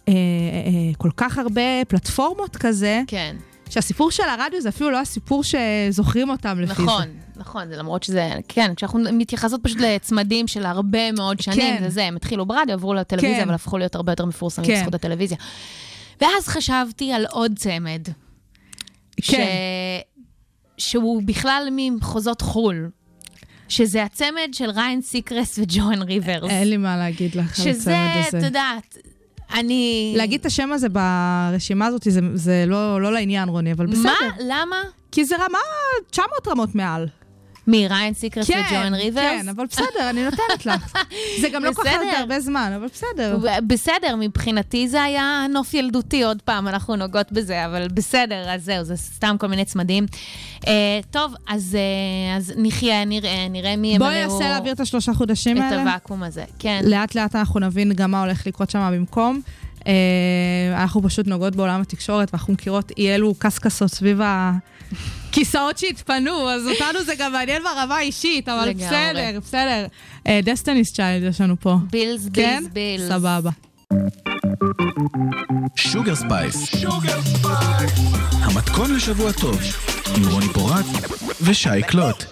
[0.08, 3.36] אה, אה, כל כך הרבה פלטפורמות כזה, כן.
[3.70, 6.84] שהסיפור של הרדיו זה אפילו לא הסיפור שזוכרים אותם לפי זה.
[6.84, 11.84] נכון, נכון, זה למרות שזה, כן, כשאנחנו מתייחסות פשוט לצמדים של הרבה מאוד שנים, כן.
[11.84, 13.44] זה זה, הם התחילו ברדיו, עברו לטלוויזיה, כן.
[13.44, 14.80] אבל הפכו להיות הרבה יותר מפורסמים כן.
[14.80, 15.38] בזכות הטלוויזיה.
[16.22, 18.02] ואז חשבתי על עוד צמד,
[19.22, 19.32] ש...
[19.32, 19.46] כן.
[20.78, 22.90] שהוא בכלל ממחוזות חו"ל,
[23.70, 26.52] שזה הצמד של ריאן סיקרסט וג'ואן ריברס.
[26.52, 28.46] אין לי מה להגיד לך על שזה, הצמד את הזה.
[28.46, 28.98] יודעת,
[29.54, 30.14] אני...
[30.18, 34.04] להגיד את השם הזה ברשימה הזאת זה, זה לא, לא לעניין, רוני, אבל בסדר.
[34.04, 34.14] מה?
[34.40, 34.82] למה?
[35.12, 35.60] כי זה רמה
[36.10, 37.08] 900 רמות מעל.
[37.68, 39.42] מי, ריאן סיקרסט וג'ואן ריברס?
[39.42, 40.94] כן, אבל בסדר, אני נותנת לך.
[41.42, 41.92] זה גם לא כל כך.
[42.20, 43.38] הרבה זמן, אבל בסדר.
[43.68, 48.84] בסדר, מבחינתי זה היה נוף ילדותי, עוד פעם, אנחנו נוגעות בזה, אבל בסדר, אז זהו,
[48.84, 50.06] זה סתם כל מיני צמדים.
[50.68, 55.14] אה, טוב, אז, אה, אז נחיה, נראה, נראה מי בואי ימלאו ננסה להעביר את השלושה
[55.14, 55.82] חודשים את האלה.
[55.82, 56.44] הוואקום הזה.
[56.60, 56.82] כן.
[56.86, 59.42] לאט לאט אנחנו נבין גם מה הולך לקרות שם במקום.
[59.88, 59.94] אה,
[60.82, 64.20] אנחנו פשוט נוגעות בעולם התקשורת, ואנחנו מכירות אי אלו קסקסות סביב
[65.34, 68.86] הכיסאות שהתפנו, אז אותנו זה גם מעניין ברמה האישית, אבל לגמרי.
[68.86, 69.86] בסדר, בסדר.
[70.44, 71.78] Destiny's Child יש לנו פה.
[71.92, 72.64] Bills, כן?
[72.74, 73.10] Bills, Bills.
[73.10, 73.50] סבבה.
[75.76, 76.72] Sugar Spice.
[78.42, 79.60] המתכון לשבוע טוב,
[80.18, 80.86] עם רוני פורט
[81.42, 82.24] ושי קלוט.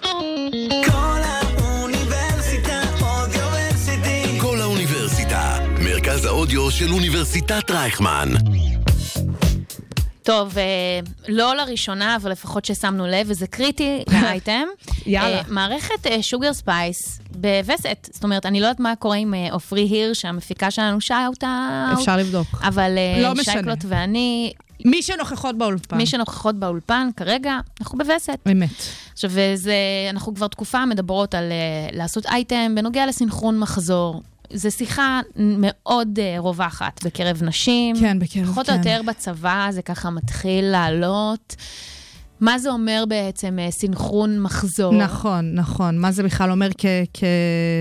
[0.86, 4.40] קול האוניברסיטה Audioversity.
[4.40, 8.28] קול האוניברסיטה, מרכז האודיו של אוניברסיטת רייכמן.
[10.22, 10.62] טוב, אה,
[11.28, 14.64] לא לראשונה, אבל לפחות ששמנו לב, וזה קריטי לאייטם.
[15.06, 15.36] יאללה.
[15.38, 18.08] אה, מערכת Sugar Spice בווסת.
[18.12, 21.92] זאת אומרת, אני לא יודעת מה קורה עם אה, עופרי הירש, המפיקה שלנו, shout out.
[21.92, 22.46] אפשר לבדוק.
[22.62, 23.42] אבל אה, לא.
[23.42, 24.52] שי קלוט ואני,
[24.84, 25.96] מי שנוכחות באולפן.
[25.96, 28.38] מי שנוכחות באולפן כרגע, אנחנו בווסת.
[28.52, 28.70] אמת.
[29.12, 29.74] עכשיו, וזה,
[30.10, 31.52] אנחנו כבר תקופה מדברות על
[31.92, 34.22] לעשות אייטם בנוגע לסנכרון מחזור.
[34.54, 37.96] זו שיחה מאוד uh, רווחת בקרב נשים.
[38.00, 38.72] כן, בקרב, פחות כן.
[38.72, 41.56] או יותר בצבא זה ככה מתחיל לעלות.
[42.40, 44.94] מה זה אומר בעצם uh, סינכרון מחזור?
[44.94, 45.98] נכון, נכון.
[45.98, 46.86] מה זה בכלל אומר כ...
[47.14, 47.24] כ...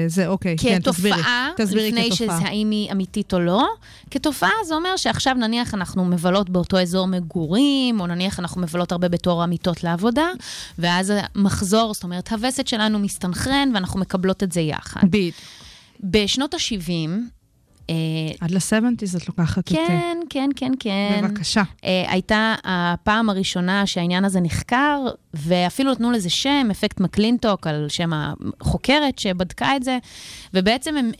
[0.07, 1.15] זה, אוקיי, כן, תסבירי.
[1.15, 2.37] כתופעה, תסבירי לפני כתופעה.
[2.39, 3.67] שזה האם היא אמיתית או לא.
[4.11, 9.09] כתופעה זה אומר שעכשיו נניח אנחנו מבלות באותו אזור מגורים, או נניח אנחנו מבלות הרבה
[9.09, 10.27] בתור אמיתות לעבודה,
[10.79, 15.01] ואז המחזור, זאת אומרת, הווסת שלנו מסתנכרן ואנחנו מקבלות את זה יחד.
[15.03, 15.35] ביט.
[16.03, 17.09] בשנות ה-70,
[17.89, 17.95] אה,
[18.39, 19.73] עד ל-70's את לוקחת אותי.
[19.73, 21.21] כן, כן, כן, כן.
[21.23, 21.63] בבקשה.
[21.85, 24.99] אה, הייתה הפעם הראשונה שהעניין הזה נחקר,
[25.33, 28.11] ואפילו נתנו לזה שם, אפקט מקלינטוק, על שם
[28.61, 29.97] החוקרת שבדקה את זה,
[30.53, 31.11] ובעצם הם,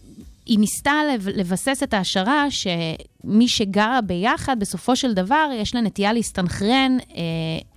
[0.52, 6.14] היא ניסתה לב- לבסס את ההשערה שמי שגרה ביחד, בסופו של דבר, יש לה נטייה
[6.14, 7.22] להסתנכרן אה,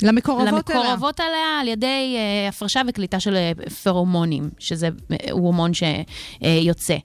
[0.02, 0.48] למקורבות.
[0.48, 4.88] למקורבות עליה על ידי אה, הפרשה וקליטה של אה, פרומונים, שזה
[5.30, 6.96] הורמון שיוצא.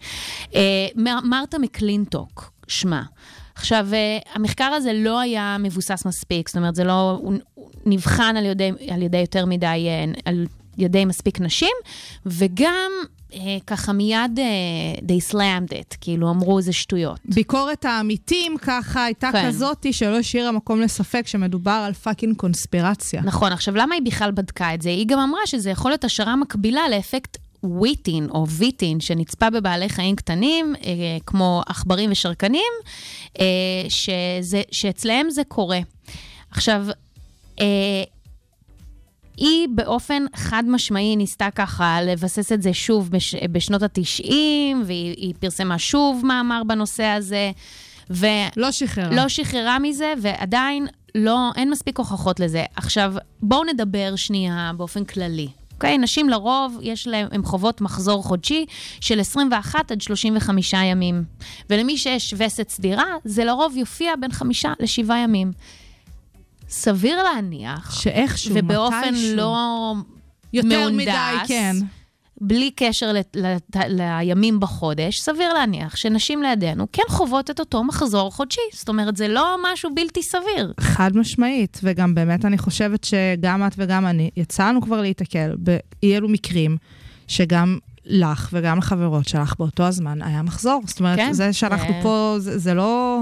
[0.95, 3.03] מר- מרתה מקלינטוק, שמה.
[3.55, 3.87] עכשיו,
[4.33, 7.33] המחקר הזה לא היה מבוסס מספיק, זאת אומרת, זה לא, הוא,
[7.85, 9.87] נבחן על ידי, על ידי יותר מדי,
[10.25, 10.45] על
[10.77, 11.75] ידי מספיק נשים,
[12.25, 12.91] וגם
[13.67, 14.45] ככה מיד אה,
[14.99, 17.19] they slammed it, כאילו אמרו זה שטויות.
[17.25, 19.47] ביקורת העמיתים ככה הייתה כן.
[19.47, 23.21] כזאתי שלא השאירה מקום לספק שמדובר על fucking קונספירציה.
[23.21, 24.89] נכון, עכשיו למה היא בכלל בדקה את זה?
[24.89, 30.15] היא גם אמרה שזה יכול להיות השערה מקבילה לאפקט Whitten או Whitten שנצפה בבעלי חיים
[30.15, 32.71] קטנים, אה, כמו עכברים ושרקנים,
[33.39, 33.45] אה,
[33.89, 35.79] שזה, שאצלהם זה קורה.
[36.51, 36.85] עכשיו,
[37.59, 38.03] אה,
[39.39, 44.25] היא באופן חד משמעי ניסתה ככה לבסס את זה שוב בש, בשנות ה-90,
[44.85, 47.51] והיא היא פרסמה שוב מאמר בנושא הזה,
[48.09, 48.25] ו...
[48.57, 49.15] לא שחררה.
[49.15, 52.63] לא שחררה מזה, ועדיין לא, אין מספיק הוכחות לזה.
[52.75, 55.47] עכשיו, בואו נדבר שנייה באופן כללי.
[55.73, 55.97] אוקיי?
[55.97, 58.65] נשים לרוב, יש להם, הן חוות מחזור חודשי
[59.01, 61.23] של 21 עד 35 ימים.
[61.69, 65.51] ולמי שיש וסת סדירה, זה לרוב יופיע בין חמישה לשבעה ימים.
[66.69, 69.35] סביר להניח, שאיכשהו, ובאופן מתישהו.
[69.37, 69.93] לא
[70.53, 71.75] יותר מהונדס, מדי, כן.
[72.41, 78.31] בלי קשר לת- לת- לימים בחודש, סביר להניח שנשים לידינו כן חוות את אותו מחזור
[78.31, 78.61] חודשי.
[78.73, 80.73] זאת אומרת, זה לא משהו בלתי סביר.
[80.79, 85.79] חד משמעית, וגם באמת אני חושבת שגם את וגם אני יצאנו כבר להיתקל באי
[86.15, 86.77] אלו מקרים
[87.27, 90.81] שגם לך וגם לחברות שלך באותו הזמן היה מחזור.
[90.85, 93.19] זאת אומרת, כן, זה שאנחנו זה- פה, זה, זה לא...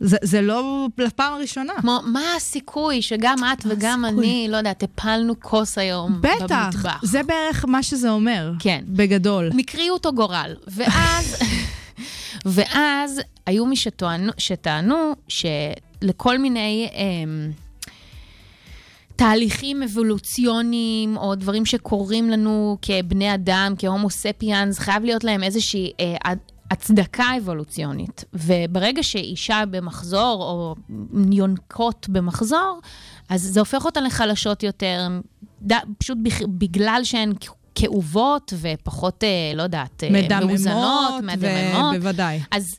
[0.00, 1.72] זה, זה לא לפעם הראשונה.
[1.80, 4.26] כמו, מה הסיכוי שגם את וגם הסיכוי?
[4.26, 7.00] אני, לא יודעת, הפלנו כוס היום בטח, במטבח?
[7.02, 8.52] זה בערך מה שזה אומר.
[8.58, 8.84] כן.
[8.86, 9.50] בגדול.
[9.54, 10.54] מקריות או גורל.
[10.66, 11.38] ואז,
[12.44, 17.50] ואז היו מי שטוענו, שטענו שלכל מיני אמ,
[19.16, 26.32] תהליכים אבולוציוניים, או דברים שקורים לנו כבני אדם, כהומו ספיאנס, חייב להיות להם איזושהי אה,
[26.74, 28.24] הצדקה אבולוציונית.
[28.32, 30.74] וברגע שאישה במחזור, או
[31.32, 32.80] יונקות במחזור,
[33.28, 35.08] אז זה הופך אותן לחלשות יותר,
[35.66, 36.18] ד, פשוט
[36.58, 37.32] בגלל שהן
[37.74, 41.96] כאובות ופחות, אה, לא יודעת, אה, מאוזנות, מדממות, מדממות.
[41.96, 42.40] ובוודאי.
[42.50, 42.76] אז,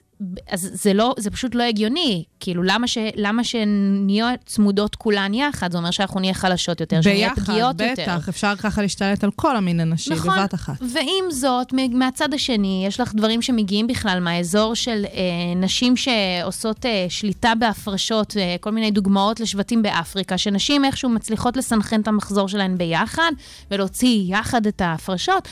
[0.49, 2.23] אז זה, לא, זה פשוט לא הגיוני.
[2.39, 5.71] כאילו, למה, ש, למה שנהיה צמודות כולן יחד?
[5.71, 8.03] זה אומר שאנחנו נהיה חלשות יותר, שנהיה ביחד, פגיעות יותר.
[8.03, 10.73] בטח, אפשר ככה להשתלט על כל המין הנשי נכון, בבת אחת.
[10.93, 15.19] ועם זאת, מהצד השני, יש לך דברים שמגיעים בכלל מהאזור של אה,
[15.55, 22.01] נשים שעושות אה, שליטה בהפרשות, אה, כל מיני דוגמאות לשבטים באפריקה, שנשים איכשהו מצליחות לסנכרן
[22.01, 23.31] את המחזור שלהן ביחד,
[23.71, 25.47] ולהוציא יחד את ההפרשות.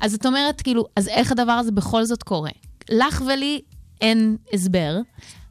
[0.00, 2.50] אז את אומרת, כאילו, אז איך הדבר הזה בכל זאת קורה?
[2.90, 3.60] לך ולי
[4.00, 4.98] אין הסבר.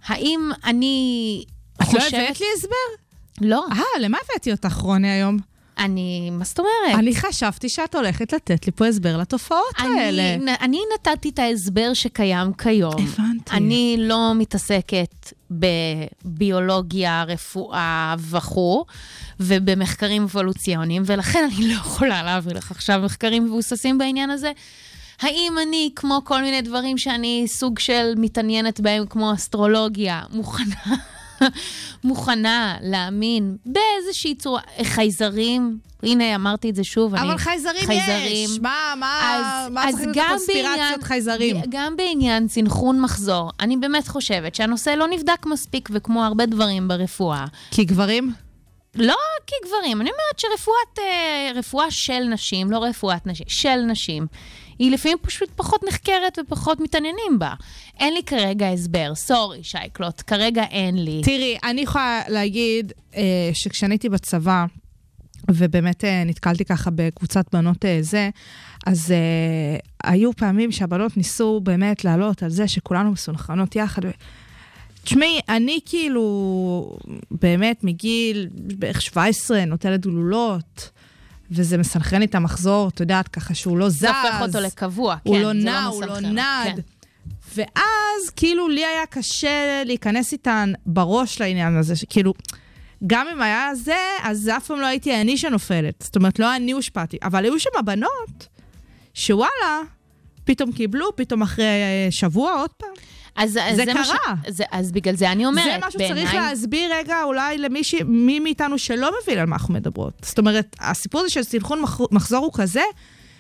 [0.06, 1.44] האם אני
[1.76, 2.14] את לא חושבת...
[2.14, 3.04] הבאת לי הסבר?
[3.42, 3.66] לא.
[3.72, 5.38] אה, למה הבאתי אותך, רוני, היום?
[5.78, 7.00] אני, מה זאת אומרת?
[7.00, 10.34] אני חשבתי שאת הולכת לתת לי פה הסבר לתופעות האלה.
[10.34, 12.94] אני, אני נתתי את ההסבר שקיים כיום.
[12.94, 13.52] הבנתי.
[13.52, 18.86] אני לא מתעסקת בביולוגיה, רפואה וכו',
[19.40, 24.52] ובמחקרים אבולוציוניים, ולכן אני לא יכולה להעביר לך עכשיו מחקרים מבוססים בעניין הזה.
[25.24, 30.96] האם אני, כמו כל מיני דברים שאני סוג של מתעניינת בהם, כמו אסטרולוגיה, מוכנה,
[32.04, 37.24] מוכנה להאמין באיזושהי צורה, חייזרים, הנה אמרתי את זה שוב, אני...
[37.24, 38.60] אבל חייזרים, יש.
[38.62, 41.56] מה, מה, אז, מה אז צריך להיות קונספירציות בעניין, חייזרים?
[41.70, 47.46] גם בעניין סנכרון מחזור, אני באמת חושבת שהנושא לא נבדק מספיק, וכמו הרבה דברים ברפואה,
[47.72, 48.34] כי גברים?
[48.96, 49.16] לא
[49.48, 54.28] כגברים, אני אומרת שרפואת, אה, רפואה של נשים, לא רפואת נשים, של נשים,
[54.84, 57.54] היא לפעמים פשוט פחות נחקרת ופחות מתעניינים בה.
[58.00, 61.22] אין לי כרגע הסבר, סורי, שייקלוט, כרגע אין לי.
[61.24, 64.66] תראי, אני יכולה להגיד אה, שכשאני הייתי בצבא,
[65.52, 68.30] ובאמת אה, נתקלתי ככה בקבוצת בנות אה, זה,
[68.86, 74.02] אז אה, היו פעמים שהבנות ניסו באמת לעלות על זה שכולנו מסונכרנות יחד.
[75.04, 76.98] תשמעי, אני כאילו
[77.32, 80.90] באמת מגיל בערך 17 נוטלת גלולות,
[81.52, 84.00] וזה מסנכרן לי את המחזור, את יודעת, ככה שהוא לא זז.
[84.00, 86.76] זה הופך אותו לקבוע, הוא כן, לא זה נע, לא הוא לא נד.
[86.76, 86.82] כן.
[87.56, 92.34] ואז כאילו לי היה קשה להיכנס איתן בראש לעניין הזה, שכאילו,
[93.08, 96.02] גם אם היה זה, אז אף פעם לא הייתי אני שנופלת.
[96.02, 97.18] זאת אומרת, לא אני הושפעתי.
[97.24, 98.48] אבל היו שם בנות,
[99.14, 99.82] שוואלה,
[100.44, 102.94] פתאום קיבלו, פתאום אחרי אה, שבוע עוד פעם.
[103.36, 104.34] אז, אז זה מה קרה.
[104.48, 107.96] זה, אז בגלל זה אני אומרת, זה משהו שצריך בעיניי- להסביר רגע אולי למי ש...
[108.06, 110.14] מי מאיתנו שלא מבין על מה אנחנו מדברות.
[110.22, 112.00] זאת אומרת, הסיפור הזה של סנכרון מח...
[112.12, 112.82] מחזור הוא כזה,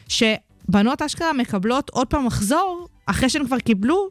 [0.07, 4.09] שבנות אשכרה מקבלות עוד פעם מחזור, אחרי שהן כבר קיבלו,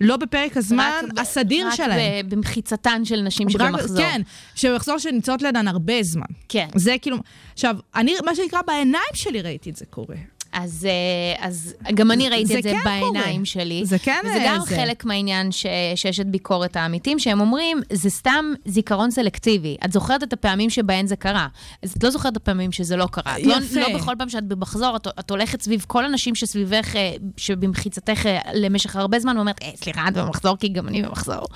[0.00, 2.26] לא בפרק הזמן רק הסדיר רק שלהם.
[2.28, 3.98] ב- במחיצתן של נשים רק- שבמחזור.
[3.98, 4.22] כן,
[4.54, 6.26] שבמחזור שנמצאות לידן הרבה זמן.
[6.48, 6.68] כן.
[6.74, 7.16] זה כאילו...
[7.52, 10.16] עכשיו, אני, מה שנקרא, בעיניים שלי ראיתי את זה קורה.
[10.52, 13.44] אז, אה, אז גם אני ראיתי זה את זה כן בעיניים קורה.
[13.44, 13.82] שלי.
[13.84, 14.76] זה כן, וזה גם זה.
[14.76, 19.76] חלק מהעניין ש, שיש את ביקורת העמיתים, שהם אומרים, זה סתם זיכרון סלקטיבי.
[19.84, 21.46] את זוכרת את הפעמים שבהן זה קרה.
[21.82, 23.38] אז את לא זוכרת את הפעמים שזה לא קרה.
[23.38, 23.80] את לא, יפה.
[23.80, 28.38] לא בכל פעם שאת במחזור, את, את הולכת סביב כל הנשים שסביבך, אה, שבמחיצתך אה,
[28.54, 31.46] למשך הרבה זמן, ואומרת, אה, סליחה, את במחזור, כי גם אני במחזור.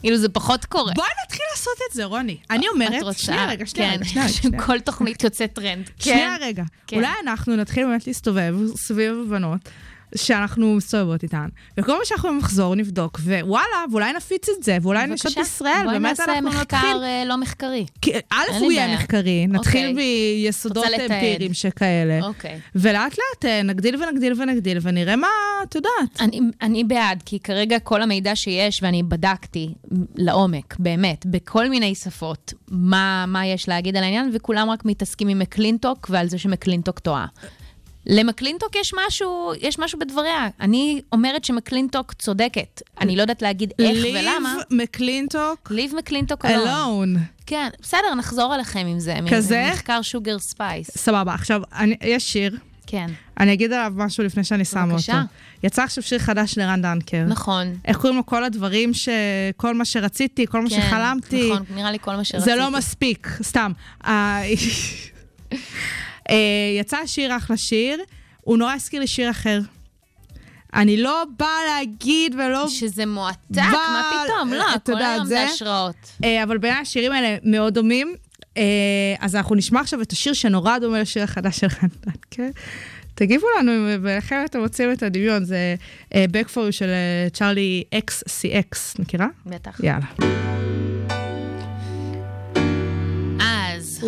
[0.00, 0.92] כאילו, זה פחות קורה.
[0.94, 2.36] בואי נתחיל לעשות את זה, רוני.
[2.50, 3.18] אני אומרת...
[3.18, 4.62] שנייה, רגע, שנייה, כן, רגע, שנייה, שנייה.
[4.66, 5.90] כל תוכנית יוצאת טרנד.
[5.98, 6.44] שנייה כן.
[6.44, 6.62] רגע.
[6.86, 6.96] כן.
[6.96, 8.39] אולי אנחנו נתחיל באמת להסתובב
[8.76, 9.60] סביב הבנות
[10.14, 11.48] שאנחנו מסתובבות איתן,
[11.78, 16.20] וכל מה שאנחנו במחזור נבדוק, ווואלה, ואולי נפיץ את זה, ואולי נשות ישראל, בואי באמת
[16.20, 17.02] נעשה אנחנו מחקר נתחיל...
[17.02, 17.86] אה, לא מחקרי.
[18.02, 18.94] כי א', הוא יהיה.
[18.94, 20.44] מחקרי, נתחיל אוקיי.
[20.44, 21.12] ביסודות לתעד.
[21.12, 22.60] אמפיריים שכאלה, אוקיי.
[22.74, 25.28] ולאט לאט אה, נגדיל ונגדיל ונגדיל, ונראה מה,
[25.62, 26.20] את יודעת.
[26.20, 29.74] אני, אני בעד, כי כרגע כל המידע שיש, ואני בדקתי
[30.16, 35.38] לעומק, באמת, בכל מיני שפות, מה, מה יש להגיד על העניין, וכולם רק מתעסקים עם
[35.38, 37.26] מקלינטוק ועל זה שמקלינטוק טועה.
[38.06, 40.48] למקלינטוק יש משהו, יש משהו בדבריה.
[40.60, 42.82] אני אומרת שמקלינטוק צודקת.
[43.00, 44.54] אני לא יודעת להגיד איך ולמה.
[44.70, 46.68] ליב מקלינטוק, ליב מקלינטוק אלון.
[46.68, 47.16] אלון.
[47.46, 49.16] כן, בסדר, נחזור אליכם עם זה.
[49.30, 49.70] כזה?
[49.72, 50.90] מחקר Sugar Spice.
[50.96, 53.06] סבבה, עכשיו, אני- יש שיר, כן,
[53.40, 54.94] אני אגיד עליו משהו לפני שאני שמה אותו.
[54.94, 55.22] בבקשה.
[55.62, 57.24] יצא עכשיו שיר חדש לרן דנקר.
[57.28, 57.66] נכון.
[57.84, 58.26] איך קוראים לו?
[58.26, 59.08] כל הדברים ש...
[59.56, 61.50] כל מה שרציתי, כל מה כן, שחלמתי.
[61.52, 62.50] נכון, נראה לי כל מה שרציתי.
[62.50, 63.72] זה לא מספיק, סתם.
[66.30, 68.00] אה, אה, יצא שיר אחלה שיר,
[68.40, 69.60] הוא נורא הזכיר לי שיר אחר.
[70.74, 72.68] אני לא באה להגיד ולא...
[72.68, 74.52] שזה מועתק, אבל- מה פתאום?
[74.52, 75.94] לא, את כל היום זה- השראות.
[76.24, 78.14] אה, אבל בעיניי השירים האלה מאוד דומים.
[78.56, 78.62] אה,
[79.18, 82.58] אז אנחנו נשמע עכשיו את השיר שנורא דומה לשיר החדש של רן דנקר.
[83.14, 85.74] תגיבו לנו אם ביניכם אתם מוצאים את הדמיון, זה
[86.14, 89.26] אה, Back for You של אה, צ'ארלי XCX, מכירה?
[89.46, 89.80] בטח.
[89.82, 90.06] יאללה.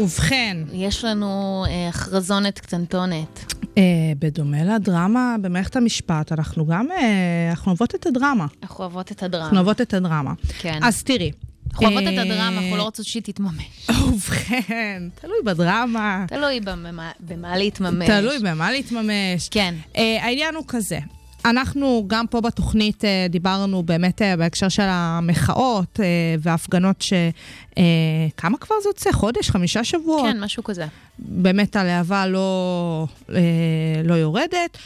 [0.03, 3.55] ובכן, יש לנו אה, הכרזונת קטנטונת.
[3.79, 3.83] אה,
[4.19, 8.47] בדומה לדרמה במערכת המשפט, אנחנו גם, אה, אנחנו אוהבות את הדרמה.
[8.63, 9.51] אנחנו אוהבות את אנחנו הדרמה.
[9.57, 10.33] אוהבות את הדרמה.
[10.59, 10.79] כן.
[10.83, 11.31] אז תראי.
[11.73, 13.91] אנחנו אוהבות את אה, הדרמה, אנחנו לא רוצות שהיא תתממש.
[14.09, 18.07] ובכן, תלוי בדרמה, תלוי במה- במה להתממש.
[18.07, 19.49] תלוי במה להתממש.
[19.51, 19.75] כן.
[19.97, 20.99] אה, העניין הוא כזה.
[21.45, 26.07] אנחנו גם פה בתוכנית אה, דיברנו באמת אה, בהקשר של המחאות אה,
[26.39, 27.13] וההפגנות ש...
[28.37, 29.13] כמה כבר זה יוצא?
[29.13, 29.51] חודש?
[29.51, 30.27] חמישה שבועות?
[30.27, 30.87] כן, משהו כזה.
[31.19, 33.07] באמת הלהבה לא,
[34.05, 34.79] לא יורדת.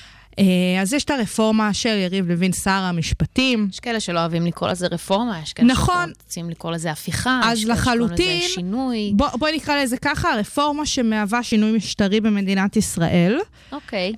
[0.83, 3.69] אז יש את הרפורמה של יריב לוין, שר המשפטים.
[3.73, 6.13] יש כאלה שלא אוהבים לקרוא לזה רפורמה, יש כאלה נכון.
[6.21, 9.13] שרוצים לקרוא לזה הפיכה, אז יש כאלה לחלוטין, לזה שינוי.
[9.15, 13.39] בוא, בואי נקרא לזה ככה, הרפורמה שמהווה שינוי משטרי במדינת ישראל.
[13.73, 14.13] אוקיי.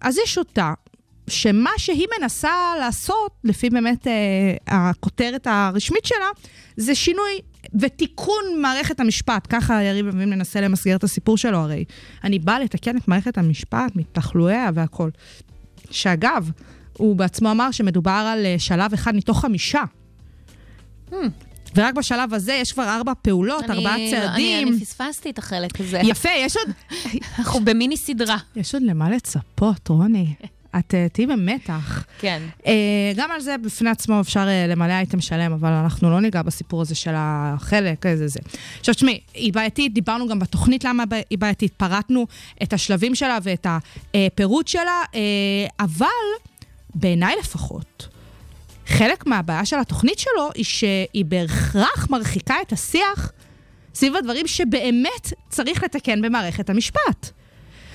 [0.00, 0.72] אז יש אותה,
[1.32, 4.12] שמה שהיא מנסה לעשות, לפי באמת אה,
[4.66, 6.26] הכותרת הרשמית שלה,
[6.76, 7.30] זה שינוי
[7.80, 9.46] ותיקון מערכת המשפט.
[9.48, 11.84] ככה יריב לוין מנסה למסגר את הסיפור שלו הרי.
[12.24, 15.10] אני באה לתקן את מערכת המשפט מתחלואיה והכול.
[15.90, 16.50] שאגב,
[16.98, 19.82] הוא בעצמו אמר שמדובר על אה, שלב אחד מתוך חמישה.
[21.76, 24.66] ורק בשלב הזה יש כבר ארבע פעולות, ארבעה אני- צעדים.
[24.66, 26.00] אני, אני פספסתי את החלק הזה.
[26.04, 26.68] יפה, יש עוד,
[27.38, 28.36] אנחנו במיני סדרה.
[28.56, 30.34] יש עוד למה לצפות, רוני.
[30.78, 32.04] את אה, תהיי במתח.
[32.18, 32.42] כן.
[32.66, 36.42] אה, גם על זה בפני עצמו אפשר אה, למלא אייטם שלם, אבל אנחנו לא ניגע
[36.42, 38.40] בסיפור הזה של החלק, איזה זה.
[38.80, 42.26] עכשיו, תשמעי, היא בעייתית, דיברנו גם בתוכנית למה היא בעייתית, פרטנו
[42.62, 43.66] את השלבים שלה ואת
[44.14, 45.02] הפירוט שלה,
[45.80, 46.06] אבל
[46.94, 48.08] בעיניי לפחות,
[48.86, 53.32] חלק מהבעיה של התוכנית שלו היא שהיא בהכרח מרחיקה את השיח
[53.94, 57.30] סביב הדברים שבאמת צריך לתקן במערכת המשפט.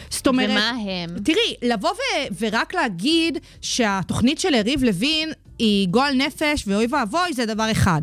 [0.10, 0.50] זאת אומרת...
[0.50, 1.20] ומה הם?
[1.24, 7.46] תראי, לבוא ו- ורק להגיד שהתוכנית של יריב לוין היא גועל נפש ואוי ואבוי זה
[7.46, 8.02] דבר אחד.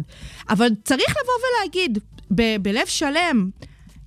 [0.50, 1.98] אבל צריך לבוא ולהגיד,
[2.30, 3.50] ב- בלב שלם,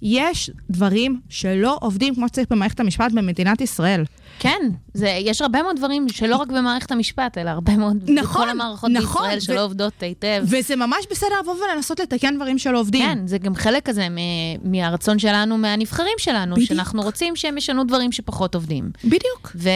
[0.02, 4.04] יש דברים שלא עובדים כמו שצריך במערכת המשפט במדינת ישראל.
[4.40, 4.62] כן,
[4.94, 8.92] זה, יש הרבה מאוד דברים שלא רק במערכת המשפט, אלא הרבה מאוד, נכון, בכל המערכות
[8.92, 10.44] נכון, בישראל ו- שלא עובדות היטב.
[10.48, 13.02] וזה ממש בסדר לבוא ולנסות לתקן דברים שלא עובדים.
[13.06, 16.70] כן, זה גם חלק כזה מ- מהרצון שלנו, מהנבחרים שלנו, בדיוק.
[16.70, 18.92] שאנחנו רוצים שהם ישנו דברים שפחות עובדים.
[19.04, 19.52] בדיוק.
[19.56, 19.70] ו-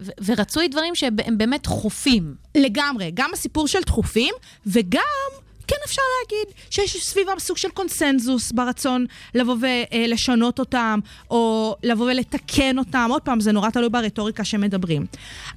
[0.00, 2.34] ו- ורצוי דברים שהם באמת דחופים.
[2.54, 4.34] לגמרי, גם הסיפור של דחופים,
[4.66, 5.00] וגם,
[5.70, 12.78] כן אפשר להגיד, שיש סביבם סוג של קונסנזוס ברצון לבוא ולשנות אותם, או לבוא ולתקן
[12.78, 13.08] אותם.
[13.10, 15.06] עוד פעם, זה נורא תלוי ברטוריקה שמדברים.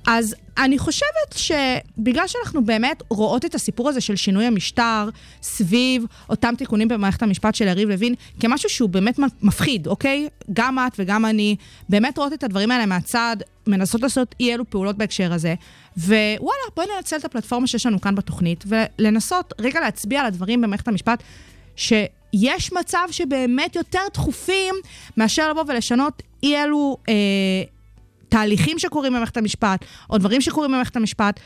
[0.08, 5.10] אז אני חושבת שבגלל שאנחנו באמת רואות את הסיפור הזה של שינוי המשטר
[5.42, 10.28] סביב אותם תיקונים במערכת המשפט של יריב לוין, כמשהו שהוא באמת מפחיד, אוקיי?
[10.54, 11.56] גם את וגם אני
[11.90, 15.56] באמת רואות את הדברים האלה מהצד, מנסות לעשות אי אלו פעולות בהקשר הזה.
[15.98, 16.40] ווואלה,
[16.76, 21.24] בואי ננצל את הפלטפורמה שיש לנו כאן בתוכנית, ולנסות רגע להצביע על הדברים במערכת המשפט,
[21.76, 24.76] שיש מצב שבאמת יותר דחופים
[25.18, 27.14] מאשר לבוא ולשנות אי אלו אה,
[28.30, 31.40] תהליכים שקורים במערכת המשפט, או דברים שקורים במערכת המשפט.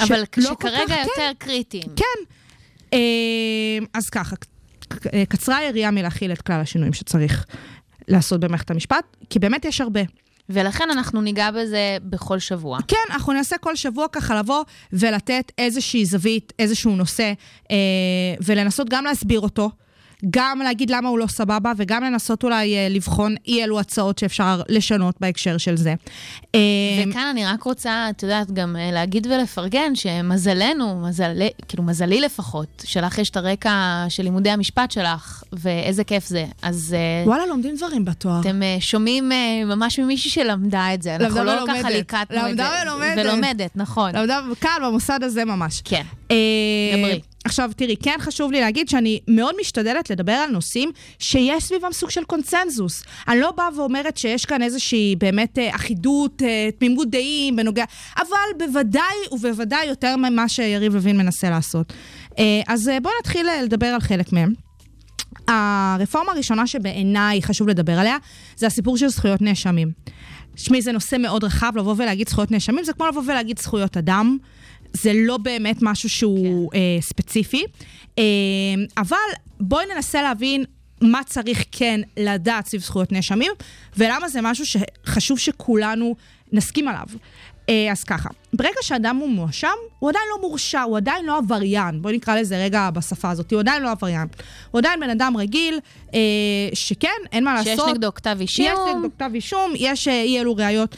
[0.00, 1.82] אבל שלא כל שכרגע כך- יותר קריטיים.
[1.96, 2.24] כן.
[2.92, 2.98] אה,
[3.94, 4.36] אז ככה,
[5.14, 7.44] אה, קצרה היריעה מלהכיל את כלל השינויים שצריך
[8.08, 10.00] לעשות במערכת המשפט, כי באמת יש הרבה.
[10.48, 12.78] ולכן אנחנו ניגע בזה בכל שבוע.
[12.88, 17.32] כן, אנחנו ננסה כל שבוע ככה לבוא ולתת איזושהי זווית, איזשהו נושא,
[17.70, 17.76] אה,
[18.44, 19.70] ולנסות גם להסביר אותו,
[20.30, 24.62] גם להגיד למה הוא לא סבבה, וגם לנסות אולי אה, לבחון אי אלו הצעות שאפשר
[24.68, 25.94] לשנות בהקשר של זה.
[26.54, 26.60] אה,
[27.08, 32.82] וכאן אני רק רוצה, את יודעת, גם אה, להגיד ולפרגן שמזלנו, מזל, כאילו מזלי לפחות,
[32.86, 36.44] שלך יש את הרקע של לימודי המשפט שלך, ואיזה כיף זה.
[36.62, 38.40] אז וואלה, לומדים דברים בתואר.
[38.40, 39.32] אתם שומעים
[39.66, 41.16] ממש ממישהי שלמדה את זה.
[41.16, 41.78] אנחנו לא ולומדת.
[41.78, 42.48] ככה ליקטנו את זה.
[42.48, 43.18] למדה ולומדת.
[43.18, 44.14] ולומדת, נכון.
[44.14, 45.82] למדה כאן, במוסד הזה ממש.
[45.84, 46.02] כן.
[46.30, 46.36] אה,
[46.96, 47.20] דברי.
[47.44, 52.10] עכשיו, תראי, כן חשוב לי להגיד שאני מאוד משתדלת לדבר על נושאים שיש סביבם סוג
[52.10, 53.02] של קונצנזוס.
[53.28, 57.84] אני לא באה ואומרת שיש כאן איזושהי באמת אה, אחידות, אה, תמימות דעים בנוגע...
[58.16, 61.92] אבל בוודאי ובוודאי יותר ממה שיריב לוין מנסה לעשות.
[62.38, 64.52] אה, אז בואו נתחיל לדבר על חלק מהם.
[65.48, 68.16] הרפורמה הראשונה שבעיניי חשוב לדבר עליה,
[68.56, 69.92] זה הסיפור של זכויות נאשמים.
[70.54, 74.38] תשמעי, זה נושא מאוד רחב, לבוא ולהגיד זכויות נאשמים, זה כמו לבוא ולהגיד זכויות אדם.
[74.96, 76.78] זה לא באמת משהו שהוא כן.
[76.78, 77.64] אה, ספציפי.
[78.18, 78.24] אה,
[78.96, 79.16] אבל
[79.60, 80.64] בואי ננסה להבין
[81.00, 83.52] מה צריך כן לדעת סביב זכויות נאשמים,
[83.96, 86.14] ולמה זה משהו שחשוב שכולנו
[86.52, 87.06] נסכים עליו.
[87.68, 92.02] אה, אז ככה, ברגע שאדם הוא מואשם, הוא עדיין לא מורשע, הוא עדיין לא עבריין.
[92.02, 94.28] בואי נקרא לזה רגע בשפה הזאת, הוא עדיין לא עבריין.
[94.70, 95.78] הוא עדיין בן אדם רגיל,
[96.14, 96.20] אה,
[96.74, 97.88] שכן, אין מה שיש לעשות.
[97.88, 98.66] נגדו כתב אישום.
[98.66, 100.96] יש נגדו כתב אישום, יש אה, אי אלו ראיות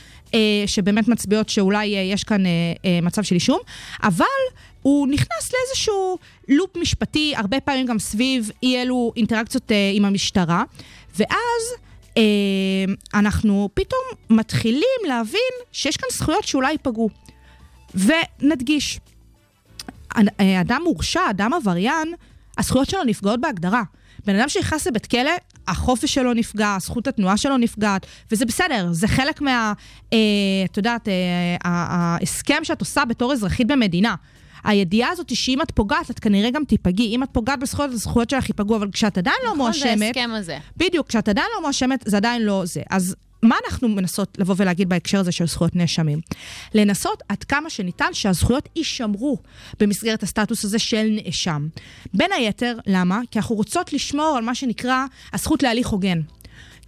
[0.66, 2.50] שבאמת מצביעות שאולי אה, יש כאן אה,
[2.84, 3.58] אה, מצב של אישום,
[4.02, 4.24] אבל
[4.82, 10.64] הוא נכנס לאיזשהו לופ משפטי, הרבה פעמים גם סביב אי אלו אינטראקציות אה, עם המשטרה,
[11.16, 11.62] ואז
[12.16, 12.22] אה,
[13.14, 17.10] אנחנו פתאום מתחילים להבין שיש כאן זכויות שאולי ייפגעו.
[17.94, 19.00] ונדגיש,
[20.16, 22.14] אה, אדם מורשע, אדם עבריין,
[22.58, 23.82] הזכויות שלו נפגעות בהגדרה.
[24.26, 25.30] בן אדם שנכנס לבית כלא,
[25.68, 29.72] החופש שלו נפגע, זכות התנועה שלו נפגעת, וזה בסדר, זה חלק מה...
[30.12, 30.18] אה,
[30.64, 34.14] את יודעת, אה, ההסכם שאת עושה בתור אזרחית במדינה.
[34.64, 37.16] הידיעה הזאת היא שאם את פוגעת, את כנראה גם תיפגעי.
[37.16, 40.02] אם את פוגעת בזכויות, הזכויות שלך ייפגעו, אבל כשאת עדיין לא נכון, זה מואשמת...
[40.02, 40.58] ההסכם הזה.
[40.76, 42.82] בדיוק, כשאת עדיין לא מואשמת, זה עדיין לא זה.
[42.90, 46.20] אז מה אנחנו מנסות לבוא ולהגיד בהקשר הזה של זכויות נאשמים?
[46.74, 49.38] לנסות עד כמה שניתן שהזכויות יישמרו
[49.80, 51.68] במסגרת הסטטוס הזה של נאשם.
[52.14, 53.20] בין היתר, למה?
[53.30, 56.20] כי אנחנו רוצות לשמור על מה שנקרא הזכות להליך הוגן.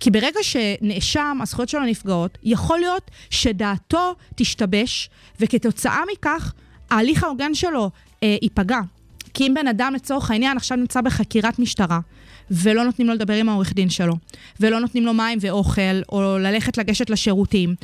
[0.01, 6.53] כי ברגע שנאשם, הזכויות שלו נפגעות, יכול להיות שדעתו תשתבש, וכתוצאה מכך,
[6.91, 7.91] ההליך ההוגן שלו
[8.23, 8.81] אה, ייפגע.
[9.35, 12.01] כי אם בן אדם, לצורך העניין, עכשיו נמצא בחקירת משטרה,
[12.51, 14.15] ולא נותנים לו לדבר עם העורך דין שלו,
[14.61, 17.75] ולא נותנים לו מים ואוכל, או ללכת לגשת לשירותים,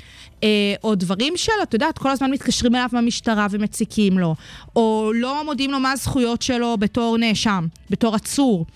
[0.43, 0.49] אה,
[0.85, 4.35] או דברים של, את יודעת, כל הזמן מתקשרים אליו מהמשטרה ומציקים לו,
[4.77, 8.67] או לא מודיעים לו מה הזכויות שלו בתור נאשם, בתור עצור.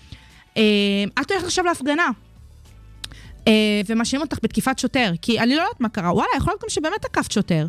[0.57, 0.63] אה,
[1.21, 2.09] את הולכת עכשיו להפגנה,
[3.47, 6.69] אה, ומאשימים אותך בתקיפת שוטר, כי אני לא יודעת מה קרה, וואלה, יכול להיות גם
[6.69, 7.65] שבאמת תקפת שוטר.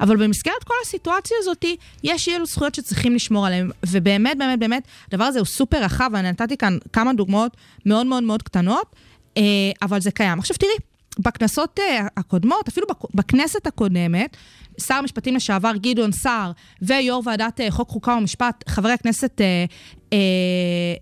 [0.00, 1.64] אבל במסגרת כל הסיטואציה הזאת,
[2.02, 6.30] יש אילו זכויות שצריכים לשמור עליהן, ובאמת, באמת, באמת, הדבר הזה הוא סופר רחב, ואני
[6.30, 8.96] נתתי כאן כמה דוגמאות מאוד מאוד מאוד קטנות,
[9.36, 9.42] אה,
[9.82, 10.38] אבל זה קיים.
[10.38, 10.72] עכשיו תראי,
[11.18, 14.36] בכנסות אה, הקודמות, אפילו בכנסת הקודמת,
[14.80, 16.52] שר המשפטים לשעבר גדעון סער
[16.82, 19.64] ויו"ר ועדת אה, חוק, חוקה ומשפט, חברי הכנסת אה,
[20.12, 20.18] אה,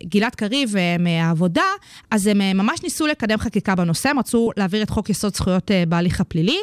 [0.05, 1.62] גלעד קריב מהעבודה,
[2.11, 6.20] אז הם ממש ניסו לקדם חקיקה בנושא, הם רצו להעביר את חוק יסוד זכויות בהליך
[6.20, 6.59] הפלילי.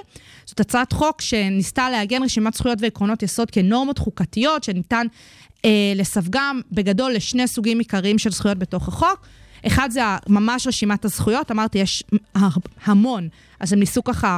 [0.46, 5.08] זאת הצעת חוק שניסתה לעגן רשימת זכויות ועקרונות יסוד כנורמות חוקתיות, שניתן
[5.66, 9.26] אה, לסווגם בגדול לשני סוגים עיקריים של זכויות בתוך החוק.
[9.68, 12.04] אחד זה ממש רשימת הזכויות, אמרתי, יש
[12.86, 13.30] המון,
[13.60, 14.38] אז הם ניסו ככה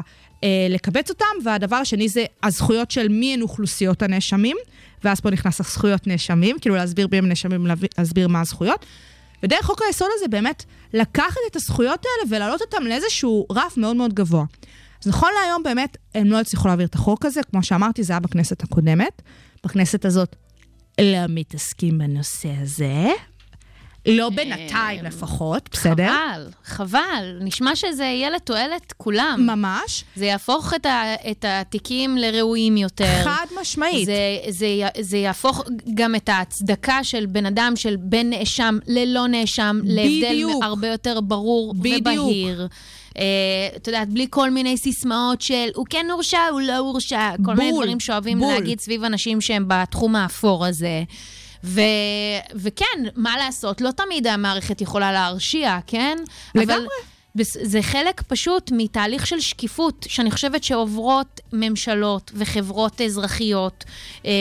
[0.69, 4.57] לקבץ אותם, והדבר השני זה הזכויות של מי הן אוכלוסיות הנאשמים,
[5.03, 7.67] ואז פה נכנס הזכויות נאשמים, כאילו להסביר מי הם נאשמים,
[7.97, 8.85] להסביר מה הזכויות.
[9.43, 10.63] ודרך חוק היסוד הזה באמת
[10.93, 14.43] לקחת את הזכויות האלה ולהעלות אותם לאיזשהו רף מאוד מאוד גבוה.
[15.01, 18.19] אז נכון להיום באמת הם לא הצליחו להעביר את החוק הזה, כמו שאמרתי, זה היה
[18.19, 19.21] בכנסת הקודמת.
[19.63, 20.35] בכנסת הזאת
[21.01, 23.09] לא מתעסקים בנושא הזה.
[24.05, 26.11] לא בינתיים לפחות, בסדר?
[26.11, 27.37] חבל, חבל.
[27.41, 29.43] נשמע שזה יהיה לתועלת כולם.
[29.47, 30.03] ממש.
[30.15, 33.23] זה יהפוך את, ה, את התיקים לראויים יותר.
[33.23, 34.05] חד משמעית.
[34.05, 34.67] זה, זה,
[34.99, 40.45] זה יהפוך גם את ההצדקה של בן אדם, של בין נאשם ללא נאשם, להבדל.
[40.63, 42.01] הרבה יותר ברור בדיוק.
[42.01, 42.67] ובהיר.
[43.17, 43.23] אה,
[43.75, 47.71] את יודעת, בלי כל מיני סיסמאות של הוא כן הורשע, הוא לא הורשע, כל מיני
[47.71, 48.53] בול, דברים שאוהבים בול.
[48.53, 51.03] להגיד סביב אנשים שהם בתחום האפור הזה.
[51.63, 51.81] ו...
[52.55, 56.17] וכן, מה לעשות, לא תמיד המערכת יכולה להרשיע, כן?
[56.55, 56.75] לגמרי.
[56.75, 56.85] אבל
[57.43, 63.83] זה חלק פשוט מתהליך של שקיפות, שאני חושבת שעוברות ממשלות וחברות אזרחיות,
[64.25, 64.31] אה,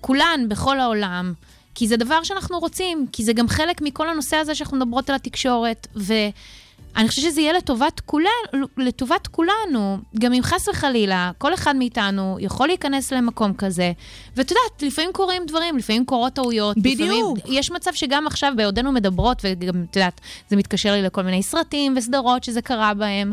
[0.00, 1.32] כולן בכל העולם,
[1.74, 5.16] כי זה דבר שאנחנו רוצים, כי זה גם חלק מכל הנושא הזה שאנחנו מדברות על
[5.16, 5.86] התקשורת,
[6.94, 12.36] ואני חושבת שזה יהיה לטובת, כולנו, לטובת כולנו, גם אם חס וחלילה, כל אחד מאיתנו
[12.40, 13.92] יכול להיכנס למקום כזה,
[14.36, 16.78] ואת יודעת, לפעמים קורים דברים, לפעמים קורות טעויות.
[16.78, 17.00] בדיוק.
[17.00, 20.20] לפעמים, יש מצב שגם עכשיו, בעודנו מדברות, וגם, את יודעת,
[20.50, 23.32] זה מתקשר לי לכל מיני סרטים וסדרות שזה קרה בהם.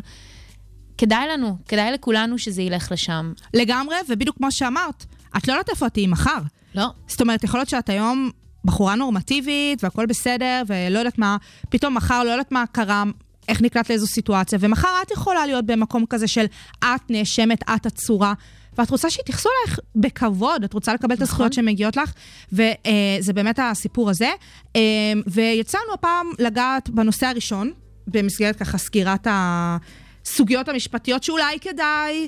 [0.98, 3.34] כדאי לנו, כדאי לכולנו שזה ילך לשם.
[3.54, 5.06] לגמרי, ובדיוק כמו שאמרת,
[5.38, 6.40] את לא יודעת איפה תהיי מחר.
[6.76, 6.86] לא.
[7.08, 8.30] זאת אומרת, יכול להיות שאת היום
[8.66, 11.38] בחורה נורמטיבית והכל בסדר, ולא יודעת מה,
[11.70, 13.04] פתאום מחר לא יודעת מה קרה,
[13.52, 16.46] איך נקלט לאיזו סיטואציה, ומחר את יכולה להיות במקום כזה של
[16.84, 18.34] את נאשמת, את עצורה.
[18.78, 22.12] ואת רוצה שיתייחסו אלייך בכבוד, את רוצה לקבל את הזכויות שמגיעות לך,
[22.52, 24.30] וזה באמת הסיפור הזה.
[24.76, 24.82] אה,
[25.28, 27.72] ויצאנו הפעם לגעת בנושא הראשון,
[28.08, 32.28] במסגרת ככה סגירת הסוגיות המשפטיות, שאולי כדאי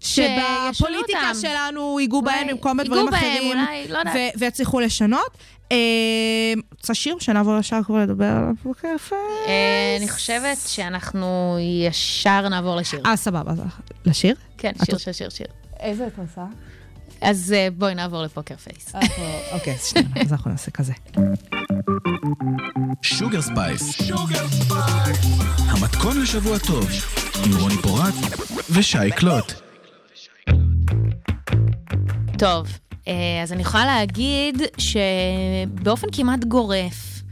[0.00, 1.40] שבפוליטיקה אותם.
[1.40, 3.98] שלנו ייגעו בהם במקום בדברים בהם, אחרים, אולי, לא.
[3.98, 5.38] ו- ויצליחו לשנות.
[5.74, 9.16] אה, רוצה שיר או שנעבור ישר כבר לדבר עליו בקפה?
[9.46, 11.56] אה, אני חושבת שאנחנו
[11.88, 13.02] ישר נעבור לשיר.
[13.06, 13.60] אה, סבבה, אז
[14.04, 14.34] לשיר?
[14.58, 15.46] כן, שיר, שיר, שיר, שיר.
[15.80, 16.44] איזה את עושה?
[17.20, 18.92] אז אה, בואי נעבור ל Poker Face.
[19.52, 20.92] אוקיי, אז שנייה, אז אנחנו נעשה כזה.
[23.02, 24.10] Sugar Spice.
[25.68, 26.88] המתכון לשבוע טוב,
[27.44, 28.14] עם רוני פורט
[28.70, 29.52] ושי קלוט.
[32.38, 32.68] טוב,
[33.42, 37.22] אז אני יכולה להגיד שבאופן כמעט גורף,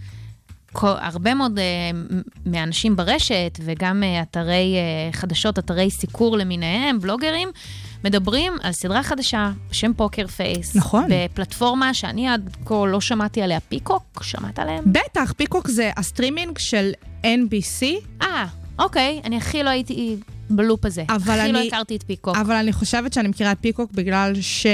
[0.72, 1.64] כל- הרבה מאוד אה,
[1.94, 7.48] מ- מהאנשים ברשת וגם אה, אתרי אה, חדשות, אתרי סיקור למיניהם, בלוגרים,
[8.04, 10.76] מדברים על סדרה חדשה בשם Poker Face.
[10.76, 11.04] נכון.
[11.08, 14.84] בפלטפורמה שאני עד כה לא שמעתי עליה, Peacock, שמעת עליהם?
[14.86, 16.90] בטח, Peacock זה הסטרימינג של
[17.22, 17.84] NBC,
[18.22, 18.46] אה,
[18.78, 20.16] אוקיי, אני הכי לא הייתי
[20.50, 21.04] ב loop הזה.
[21.08, 22.36] הכי לא אני- הכרתי את Peacock.
[22.36, 24.66] אבל אני חושבת שאני מכירה את Peacock בגלל ש...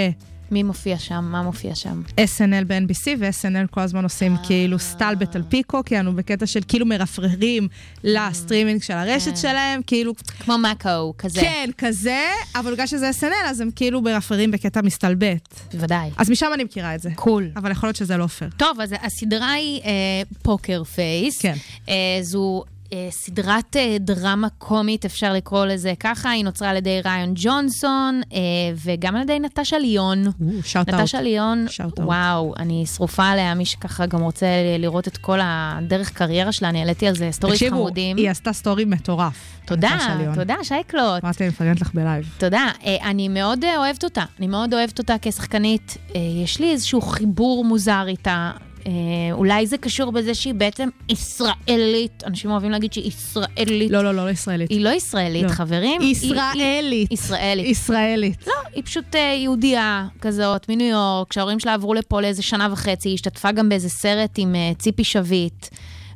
[0.51, 1.29] מי מופיע שם?
[1.31, 2.03] מה מופיע שם?
[2.17, 4.45] SNL ב-NBC ו-SNL כל הזמן עושים אה.
[4.47, 7.69] כאילו סטלבט על Peacock, יענו בקטע של כאילו מרפררים
[8.05, 9.37] לסטרימינג של הרשת כן.
[9.37, 11.41] שלהם, כאילו, כמו מאקו, כזה.
[11.41, 12.25] כן, כזה,
[12.55, 15.61] אבל בגלל שזה SNL אז הם כאילו מרפררים בקטע מסתלבט.
[15.73, 16.11] בוודאי.
[16.17, 17.11] אז משם אני מכירה את זה.
[17.15, 17.51] Cool.
[17.57, 18.51] אבל יכול להיות שזה לא פייר.
[18.57, 21.41] טוב, אז הסדרה היא אה, Poker Face.
[21.41, 21.55] כן.
[21.89, 22.65] אה, זו
[23.11, 26.31] סדרת אה, דרמה קומית, אפשר לקרוא לזה ככה.
[26.31, 28.39] היא נוצרה על ידי ריון ג'ונסון, אה,
[28.85, 30.25] וגם על ידי נטשה ליון.
[30.65, 31.67] Shout נטשה ליון.
[31.99, 34.47] וואו, אני שרופה עליה, מי שככה גם רוצה
[34.79, 38.17] לראות את כל הדרך קריירה שלה, אני העליתי על זה תקשיבו, חמודים.
[38.17, 39.59] היא עשתה story מטורף.
[39.69, 39.99] תודה.
[40.35, 41.25] תודה, שי קלוט.
[41.25, 42.35] אמרתי, אני מפרגנת לך ב live.
[42.39, 42.71] תודה.
[42.85, 44.25] אה, אני מאוד אה, אוהבת אותה.
[44.39, 45.97] אני מאוד אוהבת אותה כשחקנית.
[46.15, 48.51] אה, יש לי איזשהו חיבור מוזר איתה.
[48.89, 52.23] אה, אולי זה קשור בזה שהיא בעצם ישראלית.
[52.27, 53.91] אנשים אוהבים להגיד שהיא ישראלית.
[53.91, 54.71] לא, לא, לא, לא ישראלית.
[54.71, 55.49] היא לא ישראלית, לא.
[55.49, 56.03] חברים.
[56.03, 57.13] ישראלית.
[57.13, 57.67] ישראלית.
[57.67, 58.47] ישראלית.
[58.47, 63.09] לא, היא פשוט אה, יהודיה כזאת, מניו יורק, כשההורים שלה עברו לפה לאיזה שנה וחצי,
[63.09, 65.67] היא השתתפה גם באיזה סרט עם אה, ציפי שביט,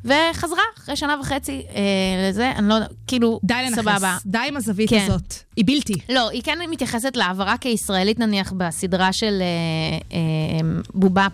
[0.04, 1.82] וחזרה אחרי שנה וחצי אה,
[2.28, 3.74] לזה, אני לא יודעת, כאילו, די לנכס.
[3.74, 4.16] סבבה.
[4.26, 5.06] די עם הזווית כן.
[5.08, 5.34] הזאת.
[5.56, 5.94] היא בלתי.
[6.08, 11.26] לא, היא כן מתייחסת לעברה כישראלית נניח בסדרה של אה, אה, בובה,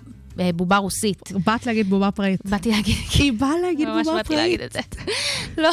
[0.54, 1.32] בובה רוסית.
[1.46, 2.40] באת להגיד בובה פראית.
[2.44, 4.76] באתי להגיד, היא באה להגיד ממש בובה באתי להגיד פראית.
[4.86, 5.12] את זה.
[5.62, 5.70] לא.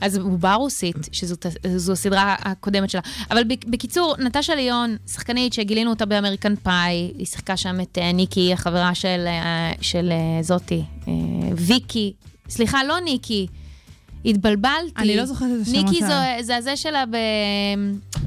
[0.00, 3.00] אז בובה רוסית, שזו הסדרה הקודמת שלה.
[3.30, 8.12] אבל בק- בקיצור, נטשה ליון, שחקנית שגילינו אותה באמריקן פאי, היא שיחקה שם את אה,
[8.12, 10.82] ניקי, החברה של, אה, של אה, זאתי,
[11.56, 12.12] ויקי.
[12.48, 13.46] סליחה, לא ניקי.
[14.24, 14.92] התבלבלתי.
[14.96, 16.08] אני לא זוכרת את השמות ניקי שלה.
[16.40, 17.16] זו, זה הזה שלה ב,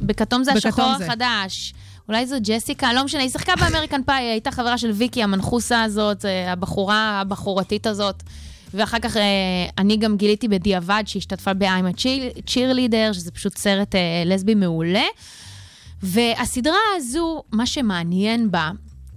[0.01, 1.05] בכתום זה בכתום השחור זה.
[1.05, 1.73] החדש.
[2.09, 5.83] אולי זו ג'סיקה, לא משנה, היא שיחקה באמריקן פאי, היא הייתה חברה של ויקי, המנחוסה
[5.83, 8.23] הזאת, אה, הבחורה הבחורתית הזאת.
[8.73, 9.21] ואחר כך אה,
[9.77, 12.05] אני גם גיליתי בדיעבד שהיא השתתפה ב-I'm a
[12.47, 15.05] cheerleader, שזה פשוט סרט אה, לסבי מעולה.
[16.03, 18.71] והסדרה הזו, מה שמעניין בה,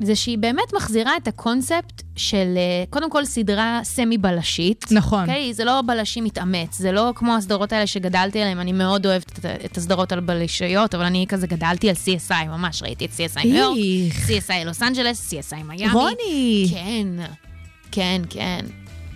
[0.06, 4.84] זה שהיא באמת מחזירה את הקונספט של, אה, קודם כל, סדרה סמי-בלשית.
[4.90, 5.20] נכון.
[5.20, 5.54] אוקיי?
[5.54, 9.44] זה לא בלשי מתאמץ, זה לא כמו הסדרות האלה שגדלתי עליהן, אני מאוד אוהבת את,
[9.64, 13.56] את הסדרות על בלשיות, אבל אני כזה גדלתי על CSI, ממש ראיתי את CSI ניו
[13.56, 13.78] יורק.
[14.26, 15.92] CSI לוס אנג'לס, CSI מיאמי.
[15.92, 16.66] רוני!
[16.70, 17.06] כן,
[17.92, 18.66] כן, כן.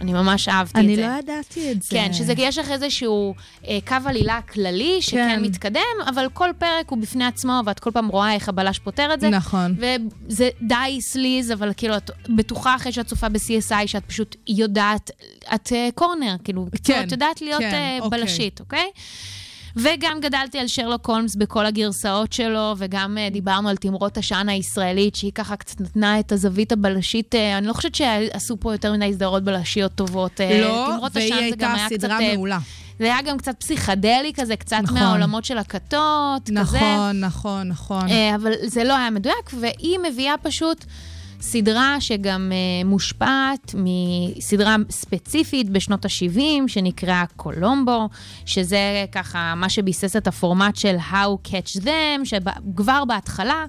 [0.00, 1.02] אני ממש אהבתי את אני זה.
[1.02, 1.88] לא ידעתי את זה.
[1.90, 3.34] כן, שזה יש לך איזשהו
[3.68, 5.42] אה, קו עלילה כללי שכן כן.
[5.42, 9.20] מתקדם, אבל כל פרק הוא בפני עצמו, ואת כל פעם רואה איך הבלש פותר את
[9.20, 9.28] זה.
[9.28, 9.76] נכון.
[9.78, 15.10] וזה די סליז, אבל כאילו, את בטוחה אחרי שאת צופה ב-CSI, שאת פשוט יודעת,
[15.54, 18.20] את אה, קורנר, כאילו, כן, את יודעת להיות כן, אה, אוקיי.
[18.20, 18.90] בלשית, אוקיי?
[19.76, 25.14] וגם גדלתי על שרלוק הולמס בכל הגרסאות שלו, וגם אה, דיברנו על תמרות השען הישראלית,
[25.14, 27.34] שהיא ככה קצת נתנה את הזווית הבלשית.
[27.34, 30.40] אה, אני לא חושבת שעשו פה יותר מדי סדרות בלשיות טובות.
[30.40, 32.58] אה, לא, והיא הייתה סדרה קצת, מעולה.
[32.98, 34.98] זה היה גם קצת פסיכדלי כזה, קצת נכון.
[34.98, 36.78] מהעולמות של הכתות, כזה.
[36.78, 38.08] נכון, נכון, נכון.
[38.34, 40.84] אבל זה לא היה מדויק, והיא מביאה פשוט
[41.40, 48.08] סדרה שגם אה, מושפעת מסדרה ספציפית בשנות ה-70, שנקראה קולומבו,
[48.46, 53.64] שזה ככה מה שביסס את הפורמט של How Catch Them, שכבר בהתחלה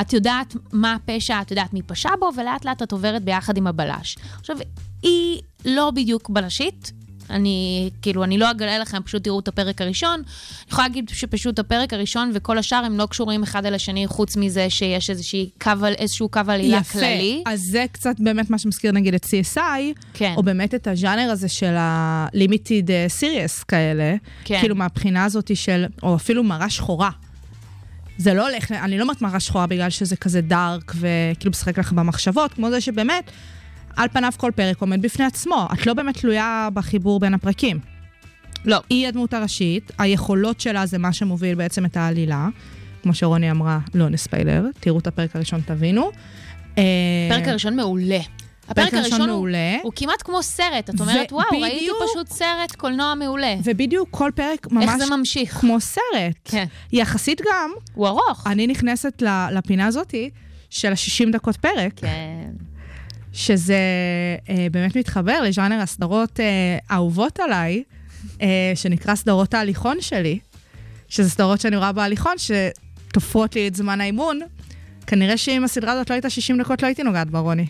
[0.00, 3.66] את יודעת מה הפשע, את יודעת מי פשע בו, ולאט לאט את עוברת ביחד עם
[3.66, 4.16] הבלש.
[4.40, 4.56] עכשיו,
[5.02, 6.92] היא לא בדיוק בלשית,
[7.30, 10.14] אני, כאילו, אני לא אגלה לכם, פשוט תראו את הפרק הראשון.
[10.14, 10.24] אני
[10.70, 14.70] יכולה להגיד שפשוט הפרק הראשון וכל השאר הם לא קשורים אחד אל השני, חוץ מזה
[14.70, 15.10] שיש
[15.62, 17.42] קו, איזשהו קו עלילה כללי.
[17.46, 19.58] אז זה קצת באמת מה שמזכיר נגיד את CSI,
[20.14, 20.34] כן.
[20.36, 24.14] או באמת את הז'אנר הזה של ה-limited uh, series כאלה,
[24.44, 24.60] כן.
[24.60, 27.10] כאילו מהבחינה הזאת של, או אפילו מראה שחורה.
[28.18, 31.92] זה לא הולך, אני לא אומרת מראה שחורה בגלל שזה כזה דארק וכאילו משחק לך
[31.92, 33.30] במחשבות, כמו זה שבאמת,
[33.96, 35.68] על פניו כל פרק עומד בפני עצמו.
[35.72, 37.78] את לא באמת תלויה בחיבור בין הפרקים.
[38.64, 38.80] לא.
[38.90, 42.48] היא הדמות הראשית, היכולות שלה זה מה שמוביל בעצם את העלילה.
[43.02, 46.10] כמו שרוני אמרה, לא נספיילר, תראו את הפרק הראשון, תבינו.
[46.78, 46.82] אה,
[47.30, 48.18] הפרק הראשון מעולה.
[48.68, 49.76] הפרק הראשון הראשון הוא, מעולה.
[49.82, 50.90] הוא כמעט כמו סרט.
[50.90, 53.54] את אומרת, וואו, ראיתי ובדיוק- פשוט סרט קולנוע מעולה.
[53.64, 55.54] ובדיוק כל פרק ממש איך זה ממשיך?
[55.54, 56.34] כמו סרט.
[56.44, 56.64] כן.
[56.92, 58.46] יחסית גם, הוא ארוך.
[58.46, 59.22] אני נכנסת
[59.52, 60.30] לפינה הזאתי
[60.70, 62.39] של ה-60 דקות פרק, כן.
[63.32, 63.78] שזה
[64.48, 67.82] אה, באמת מתחבר לז'אנר הסדרות אה, אהובות עליי,
[68.42, 70.38] אה, שנקרא סדרות ההליכון שלי,
[71.08, 74.40] שזה סדרות שאני רואה בהליכון, שתופרות לי את זמן האימון.
[75.06, 77.66] כנראה שאם הסדרה הזאת לא הייתה 60 דקות, לא הייתי נוגעת בה, רוני.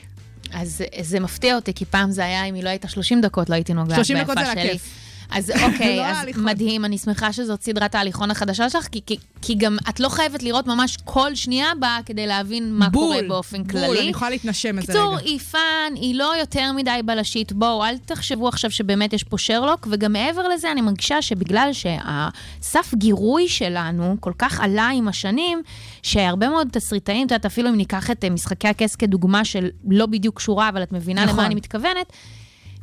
[0.52, 3.54] אז זה מפתיע אותי, כי פעם זה היה, אם היא לא הייתה 30 דקות, לא
[3.54, 4.64] הייתי נוגעת 30 ביפה דקות זה שלי.
[4.64, 5.09] לכיף.
[5.30, 6.44] אז אוקיי, לא אז ההליכון.
[6.44, 10.42] מדהים, אני שמחה שזאת סדרת ההליכון החדשה שלך, כי, כי, כי גם את לא חייבת
[10.42, 14.00] לראות ממש כל שנייה בה כדי להבין מה בול, קורה באופן בול, כללי.
[14.00, 15.24] אני יכולה להתנשם איזה קיצור, רגע.
[15.24, 17.52] היא פאן, היא לא יותר מדי בלשית.
[17.52, 22.94] בואו, אל תחשבו עכשיו שבאמת יש פה שרלוק, וגם מעבר לזה, אני מרגישה שבגלל שהסף
[22.94, 25.62] גירוי שלנו כל כך עלה עם השנים,
[26.02, 30.06] שהרבה מאוד תסריטאים, את יודעת, אפילו אם ניקח את אה, משחקי הכס כדוגמה של לא
[30.06, 31.36] בדיוק קשורה, אבל את מבינה נכון.
[31.36, 32.12] למה אני מתכוונת,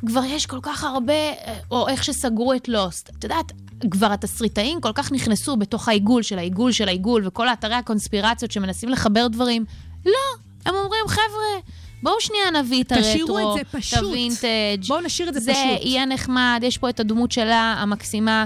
[0.06, 3.10] כבר יש כל כך הרבה, אה, או איך שסגרו את לוסט.
[3.18, 3.52] את יודעת,
[3.90, 8.88] כבר התסריטאים כל כך נכנסו בתוך העיגול של העיגול של העיגול, וכל האתרי הקונספירציות שמנסים
[8.88, 9.64] לחבר דברים.
[10.06, 10.12] לא,
[10.66, 11.60] הם אומרים, חבר'ה,
[12.02, 13.98] בואו שנייה נביא את תשאירו הרטרו, את זה פשוט.
[13.98, 14.86] את הווינטג'.
[14.88, 15.86] בואו נשאיר את זה זה פשוט.
[15.86, 18.44] יהיה נחמד, יש פה את הדמות שלה, המקסימה.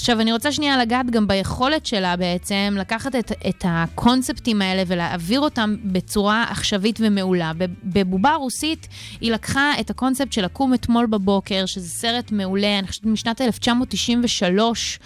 [0.00, 5.40] עכשיו, אני רוצה שנייה לגעת גם ביכולת שלה בעצם, לקחת את, את הקונספטים האלה ולהעביר
[5.40, 7.52] אותם בצורה עכשווית ומעולה.
[7.58, 8.88] בב- בבובה רוסית,
[9.20, 14.98] היא לקחה את הקונספט של לקום אתמול בבוקר, שזה סרט מעולה, אני חושבת משנת 1993.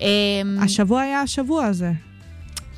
[0.00, 0.06] אמ,
[0.62, 1.92] השבוע היה השבוע הזה.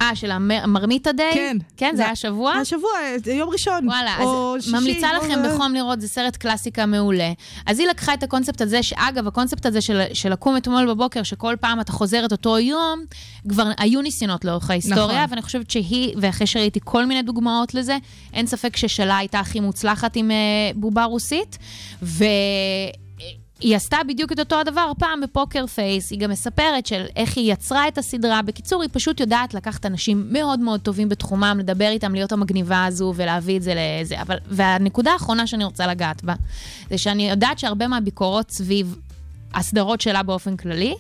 [0.01, 1.35] אה, של המ- מרמיתה דיי?
[1.35, 1.57] כן.
[1.77, 2.53] כן, זה היה השבוע?
[2.53, 2.91] השבוע,
[3.27, 3.89] אה, יום ראשון.
[3.89, 7.33] וואלה, או אז שישי, ממליצה או- לכם בחום לראות, זה סרט קלאסיקה מעולה.
[7.67, 11.55] אז היא לקחה את הקונספט הזה, שאגב, הקונספט הזה של, של לקום אתמול בבוקר, שכל
[11.61, 13.05] פעם אתה חוזר את אותו יום,
[13.49, 15.31] כבר היו ניסיונות לאורך ההיסטוריה, נכון.
[15.31, 17.97] ואני חושבת שהיא, ואחרי שראיתי כל מיני דוגמאות לזה,
[18.35, 20.37] אין ספק ששלה הייתה הכי מוצלחת עם אה,
[20.75, 21.59] בובה רוסית,
[22.03, 22.25] ו...
[23.61, 27.37] היא עשתה בדיוק את אותו הדבר פעם ב Poker Face, היא גם מספרת של איך
[27.37, 28.43] היא יצרה את הסדרה.
[28.43, 33.13] בקיצור, היא פשוט יודעת לקחת אנשים מאוד מאוד טובים בתחומם, לדבר איתם, להיות המגניבה הזו
[33.17, 34.23] ולהביא את זה לזה.
[34.23, 36.35] אבל, והנקודה האחרונה שאני רוצה לגעת בה,
[36.91, 38.97] זה שאני יודעת שהרבה מהביקורות סביב
[39.55, 40.95] הסדרות שלה באופן כללי,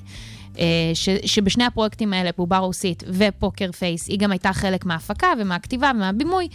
[0.59, 5.29] אה, ש, שבשני הפרויקטים האלה, בובה רוסית ו Poker Face, היא גם הייתה חלק מההפקה
[5.39, 6.49] ומהכתיבה ומהבימוי,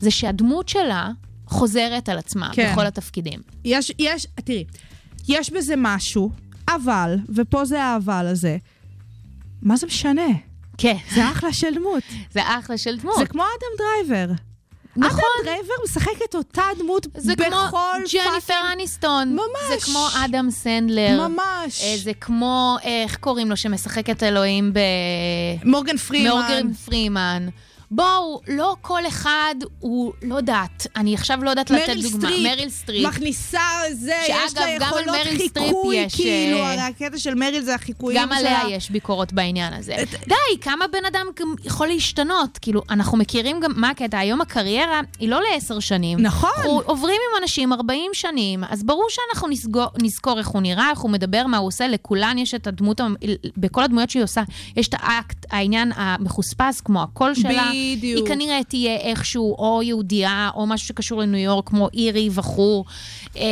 [0.00, 1.10] זה שהדמות שלה
[1.46, 2.72] חוזרת על עצמה כן.
[2.72, 3.40] בכל התפקידים.
[3.64, 4.64] יש, יש, תראי,
[5.28, 6.30] יש בזה משהו,
[6.68, 8.56] אבל, ופה זה האבל הזה,
[9.62, 10.26] מה זה משנה?
[10.78, 12.02] כן, זה אחלה של דמות.
[12.32, 13.16] זה אחלה של דמות.
[13.18, 14.32] זה כמו אדם דרייבר.
[14.96, 15.18] נכון.
[15.20, 17.78] אדם דרייבר משחק את אותה דמות זה בכל כמו
[18.12, 19.32] ג'ניפר fucking- אניסטון.
[19.32, 19.80] ממש.
[19.80, 21.28] זה כמו אדם סנדלר.
[21.28, 21.82] ממש.
[21.82, 24.78] אה, זה כמו, איך קוראים לו, שמשחק את אלוהים ב...
[25.64, 26.30] מורגן פרימן.
[26.30, 27.48] מורגן פרימן.
[27.90, 32.08] בואו, לא כל אחד הוא, לא יודעת, אני עכשיו לא יודעת לתת דוגמה.
[32.28, 32.46] סטריפ.
[32.46, 33.06] מריל סטריפ.
[33.08, 33.60] מכניסה
[33.92, 37.62] זה, שאגב, יש לה גם על יכולות חיקוי, יש, כאילו, אה, הרי הקטע של מריל
[37.62, 38.60] זה החיקויים גם שלה.
[38.60, 39.94] עליה יש ביקורות בעניין הזה.
[40.28, 42.58] די, כמה בן אדם גם יכול להשתנות?
[42.62, 44.18] כאילו, אנחנו מכירים גם, מה הקטע?
[44.18, 46.18] היום הקריירה היא לא לעשר שנים.
[46.20, 46.50] נכון.
[46.56, 50.98] אנחנו עוברים עם אנשים 40 שנים, אז ברור שאנחנו נסגור, נזכור איך הוא נראה, איך
[50.98, 51.88] הוא מדבר, מה הוא עושה.
[51.88, 53.00] לכולן יש את הדמות,
[53.56, 54.42] בכל הדמויות שהיא עושה,
[54.76, 57.70] יש את האקט, העניין המחוספס, כמו הקול שלה.
[57.96, 58.26] בדיוק.
[58.26, 62.84] היא כנראה תהיה איכשהו או יהודייה, או משהו שקשור לניו יורק, כמו אירי וכו'.
[63.36, 63.42] אה,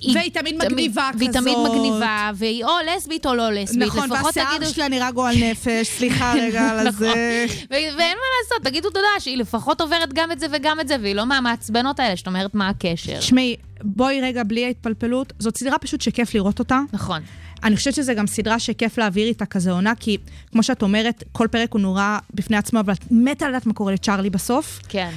[0.00, 1.70] היא והיא תמיד מגניבה והיא תמיד כזאת.
[1.70, 3.82] מגניבה, והיא או לסבית או לא לסבית.
[3.88, 4.64] נכון, והשיער.
[4.72, 7.06] שלה נראה גועל נפש, סליחה רגע על נכון.
[7.06, 7.46] הזה.
[7.70, 11.14] ואין מה לעשות, תגידו תודה שהיא לפחות עוברת גם את זה וגם את זה, והיא
[11.14, 13.18] לא מהמעצבנות האלה, שאת אומרת מה הקשר.
[13.18, 16.80] תשמעי, בואי רגע בלי ההתפלפלות, זאת סדרה פשוט שכיף לראות אותה.
[16.92, 17.20] נכון.
[17.64, 20.16] אני חושבת שזו גם סדרה שכיף להעביר איתה כזה עונה, כי
[20.52, 23.92] כמו שאת אומרת, כל פרק הוא נורא בפני עצמו, אבל את מתה לדעת מה קורה
[23.92, 24.80] לצ'ארלי בסוף.
[24.88, 25.10] כן.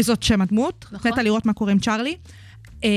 [0.00, 1.10] זאת שם הדמות, נכון.
[1.12, 2.16] מתה לראות מה קורה עם צ'ארלי.
[2.84, 2.88] אמ,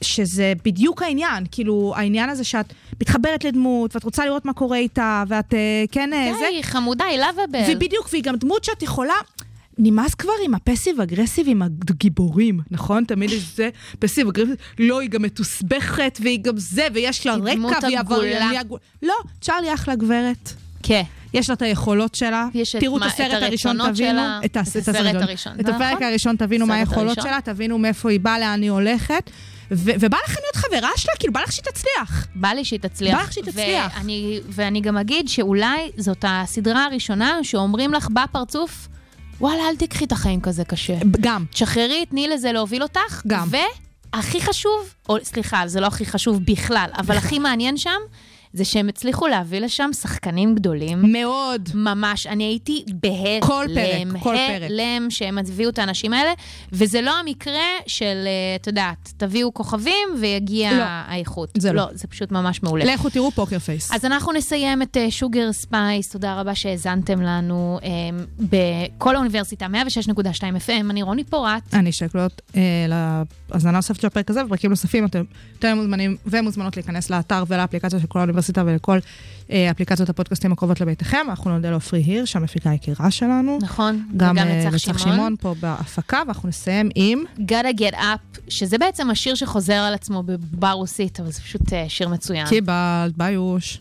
[0.00, 5.24] שזה בדיוק העניין, כאילו, העניין הזה שאת מתחברת לדמות, ואת רוצה לראות מה קורה איתה,
[5.28, 7.76] ואת אה, כן, אה, זה, די, חמודה, היא לאביבל.
[7.76, 9.14] ובדיוק, והיא גם דמות שאת יכולה...
[9.82, 13.04] נמאס כבר עם הפסיב אגרסיב עם הגיבורים, נכון?
[13.04, 13.68] תמיד יש זה,
[13.98, 17.98] פסיב אגרסיב, לא, היא גם מתוסבכת, והיא גם זה, ויש לה רקע, והיא.
[17.98, 18.60] עברייניה.
[19.02, 20.52] לא, צ'ארלי אחלה גברת.
[20.82, 21.02] כן.
[21.34, 22.48] יש לה את היכולות שלה.
[22.80, 24.22] תראו את הסרט הראשון, תבינו.
[24.44, 25.52] את הסרט הראשון.
[25.60, 26.02] את הפרק נכון.
[26.02, 27.18] הראשון, תבינו מה היכולות.
[27.22, 29.30] שלה, תבינו מאיפה היא באה, לאן היא הולכת.
[29.72, 32.26] ו- ובא לכם להיות חברה שלה, כאילו, בא לך שהיא תצליח.
[32.34, 33.16] בא לי שהיא תצליח.
[33.16, 33.96] בא לך שהיא תצליח.
[33.98, 38.88] ואני, ואני גם אגיד שאולי זאת הסדרה הראשונה שאומרים לך בפרצוף,
[39.40, 40.94] וואלה, אל תיקחי את החיים כזה קשה.
[41.20, 41.44] גם.
[41.50, 43.22] תשחררי, תני לזה להוביל אותך.
[43.26, 43.48] גם.
[44.14, 48.00] והכי חשוב, או סליחה, זה לא הכי חשוב בכלל, אבל הכי מעניין שם,
[48.52, 51.12] זה שהם הצליחו להביא לשם שחקנים גדולים.
[51.12, 51.68] מאוד.
[51.74, 53.40] ממש, אני הייתי בהלם.
[53.40, 54.70] כל פרק, כל פרק.
[54.70, 56.32] הלם שהם הביאו את האנשים האלה,
[56.72, 60.82] וזה לא המקרה של, אה, את יודעת, תביאו כוכבים ויגיע לא.
[60.86, 61.50] האיכות.
[61.58, 61.82] זה לא.
[61.82, 62.84] לא, זה פשוט ממש מעולה.
[62.84, 63.92] לכו תראו Poker Face.
[63.92, 67.88] אז אנחנו נסיים את Sugar Spice, תודה רבה שהאזנתם לנו אה,
[68.38, 70.20] בכל האוניברסיטה, 106.2
[70.66, 71.74] FM, אני רוני פורט.
[71.74, 75.22] אני שקלות אה, להאזנה נוספת של הפרק הזה, ופרקים נוספים, אתם
[75.54, 78.98] יותר מוזמנים ומוזמנות להיכנס לאתר ולאפליקציה של כל האוניברסיטה ולכל
[79.52, 81.26] אה, אפליקציות הפודקאסטים הקרובות לביתכם.
[81.28, 83.58] אנחנו נודה לעופרי הירש, המפיקה היקירה שלנו.
[83.62, 84.98] נכון, גם וגם אה, לצח שמעון.
[84.98, 87.22] שמעון פה בהפקה, ואנחנו נסיים עם...
[87.38, 91.84] gotta get up, שזה בעצם השיר שחוזר על עצמו בבר רוסית, אבל זה פשוט אה,
[91.88, 92.46] שיר מצוין.
[92.46, 93.78] קיבלת, ביוש.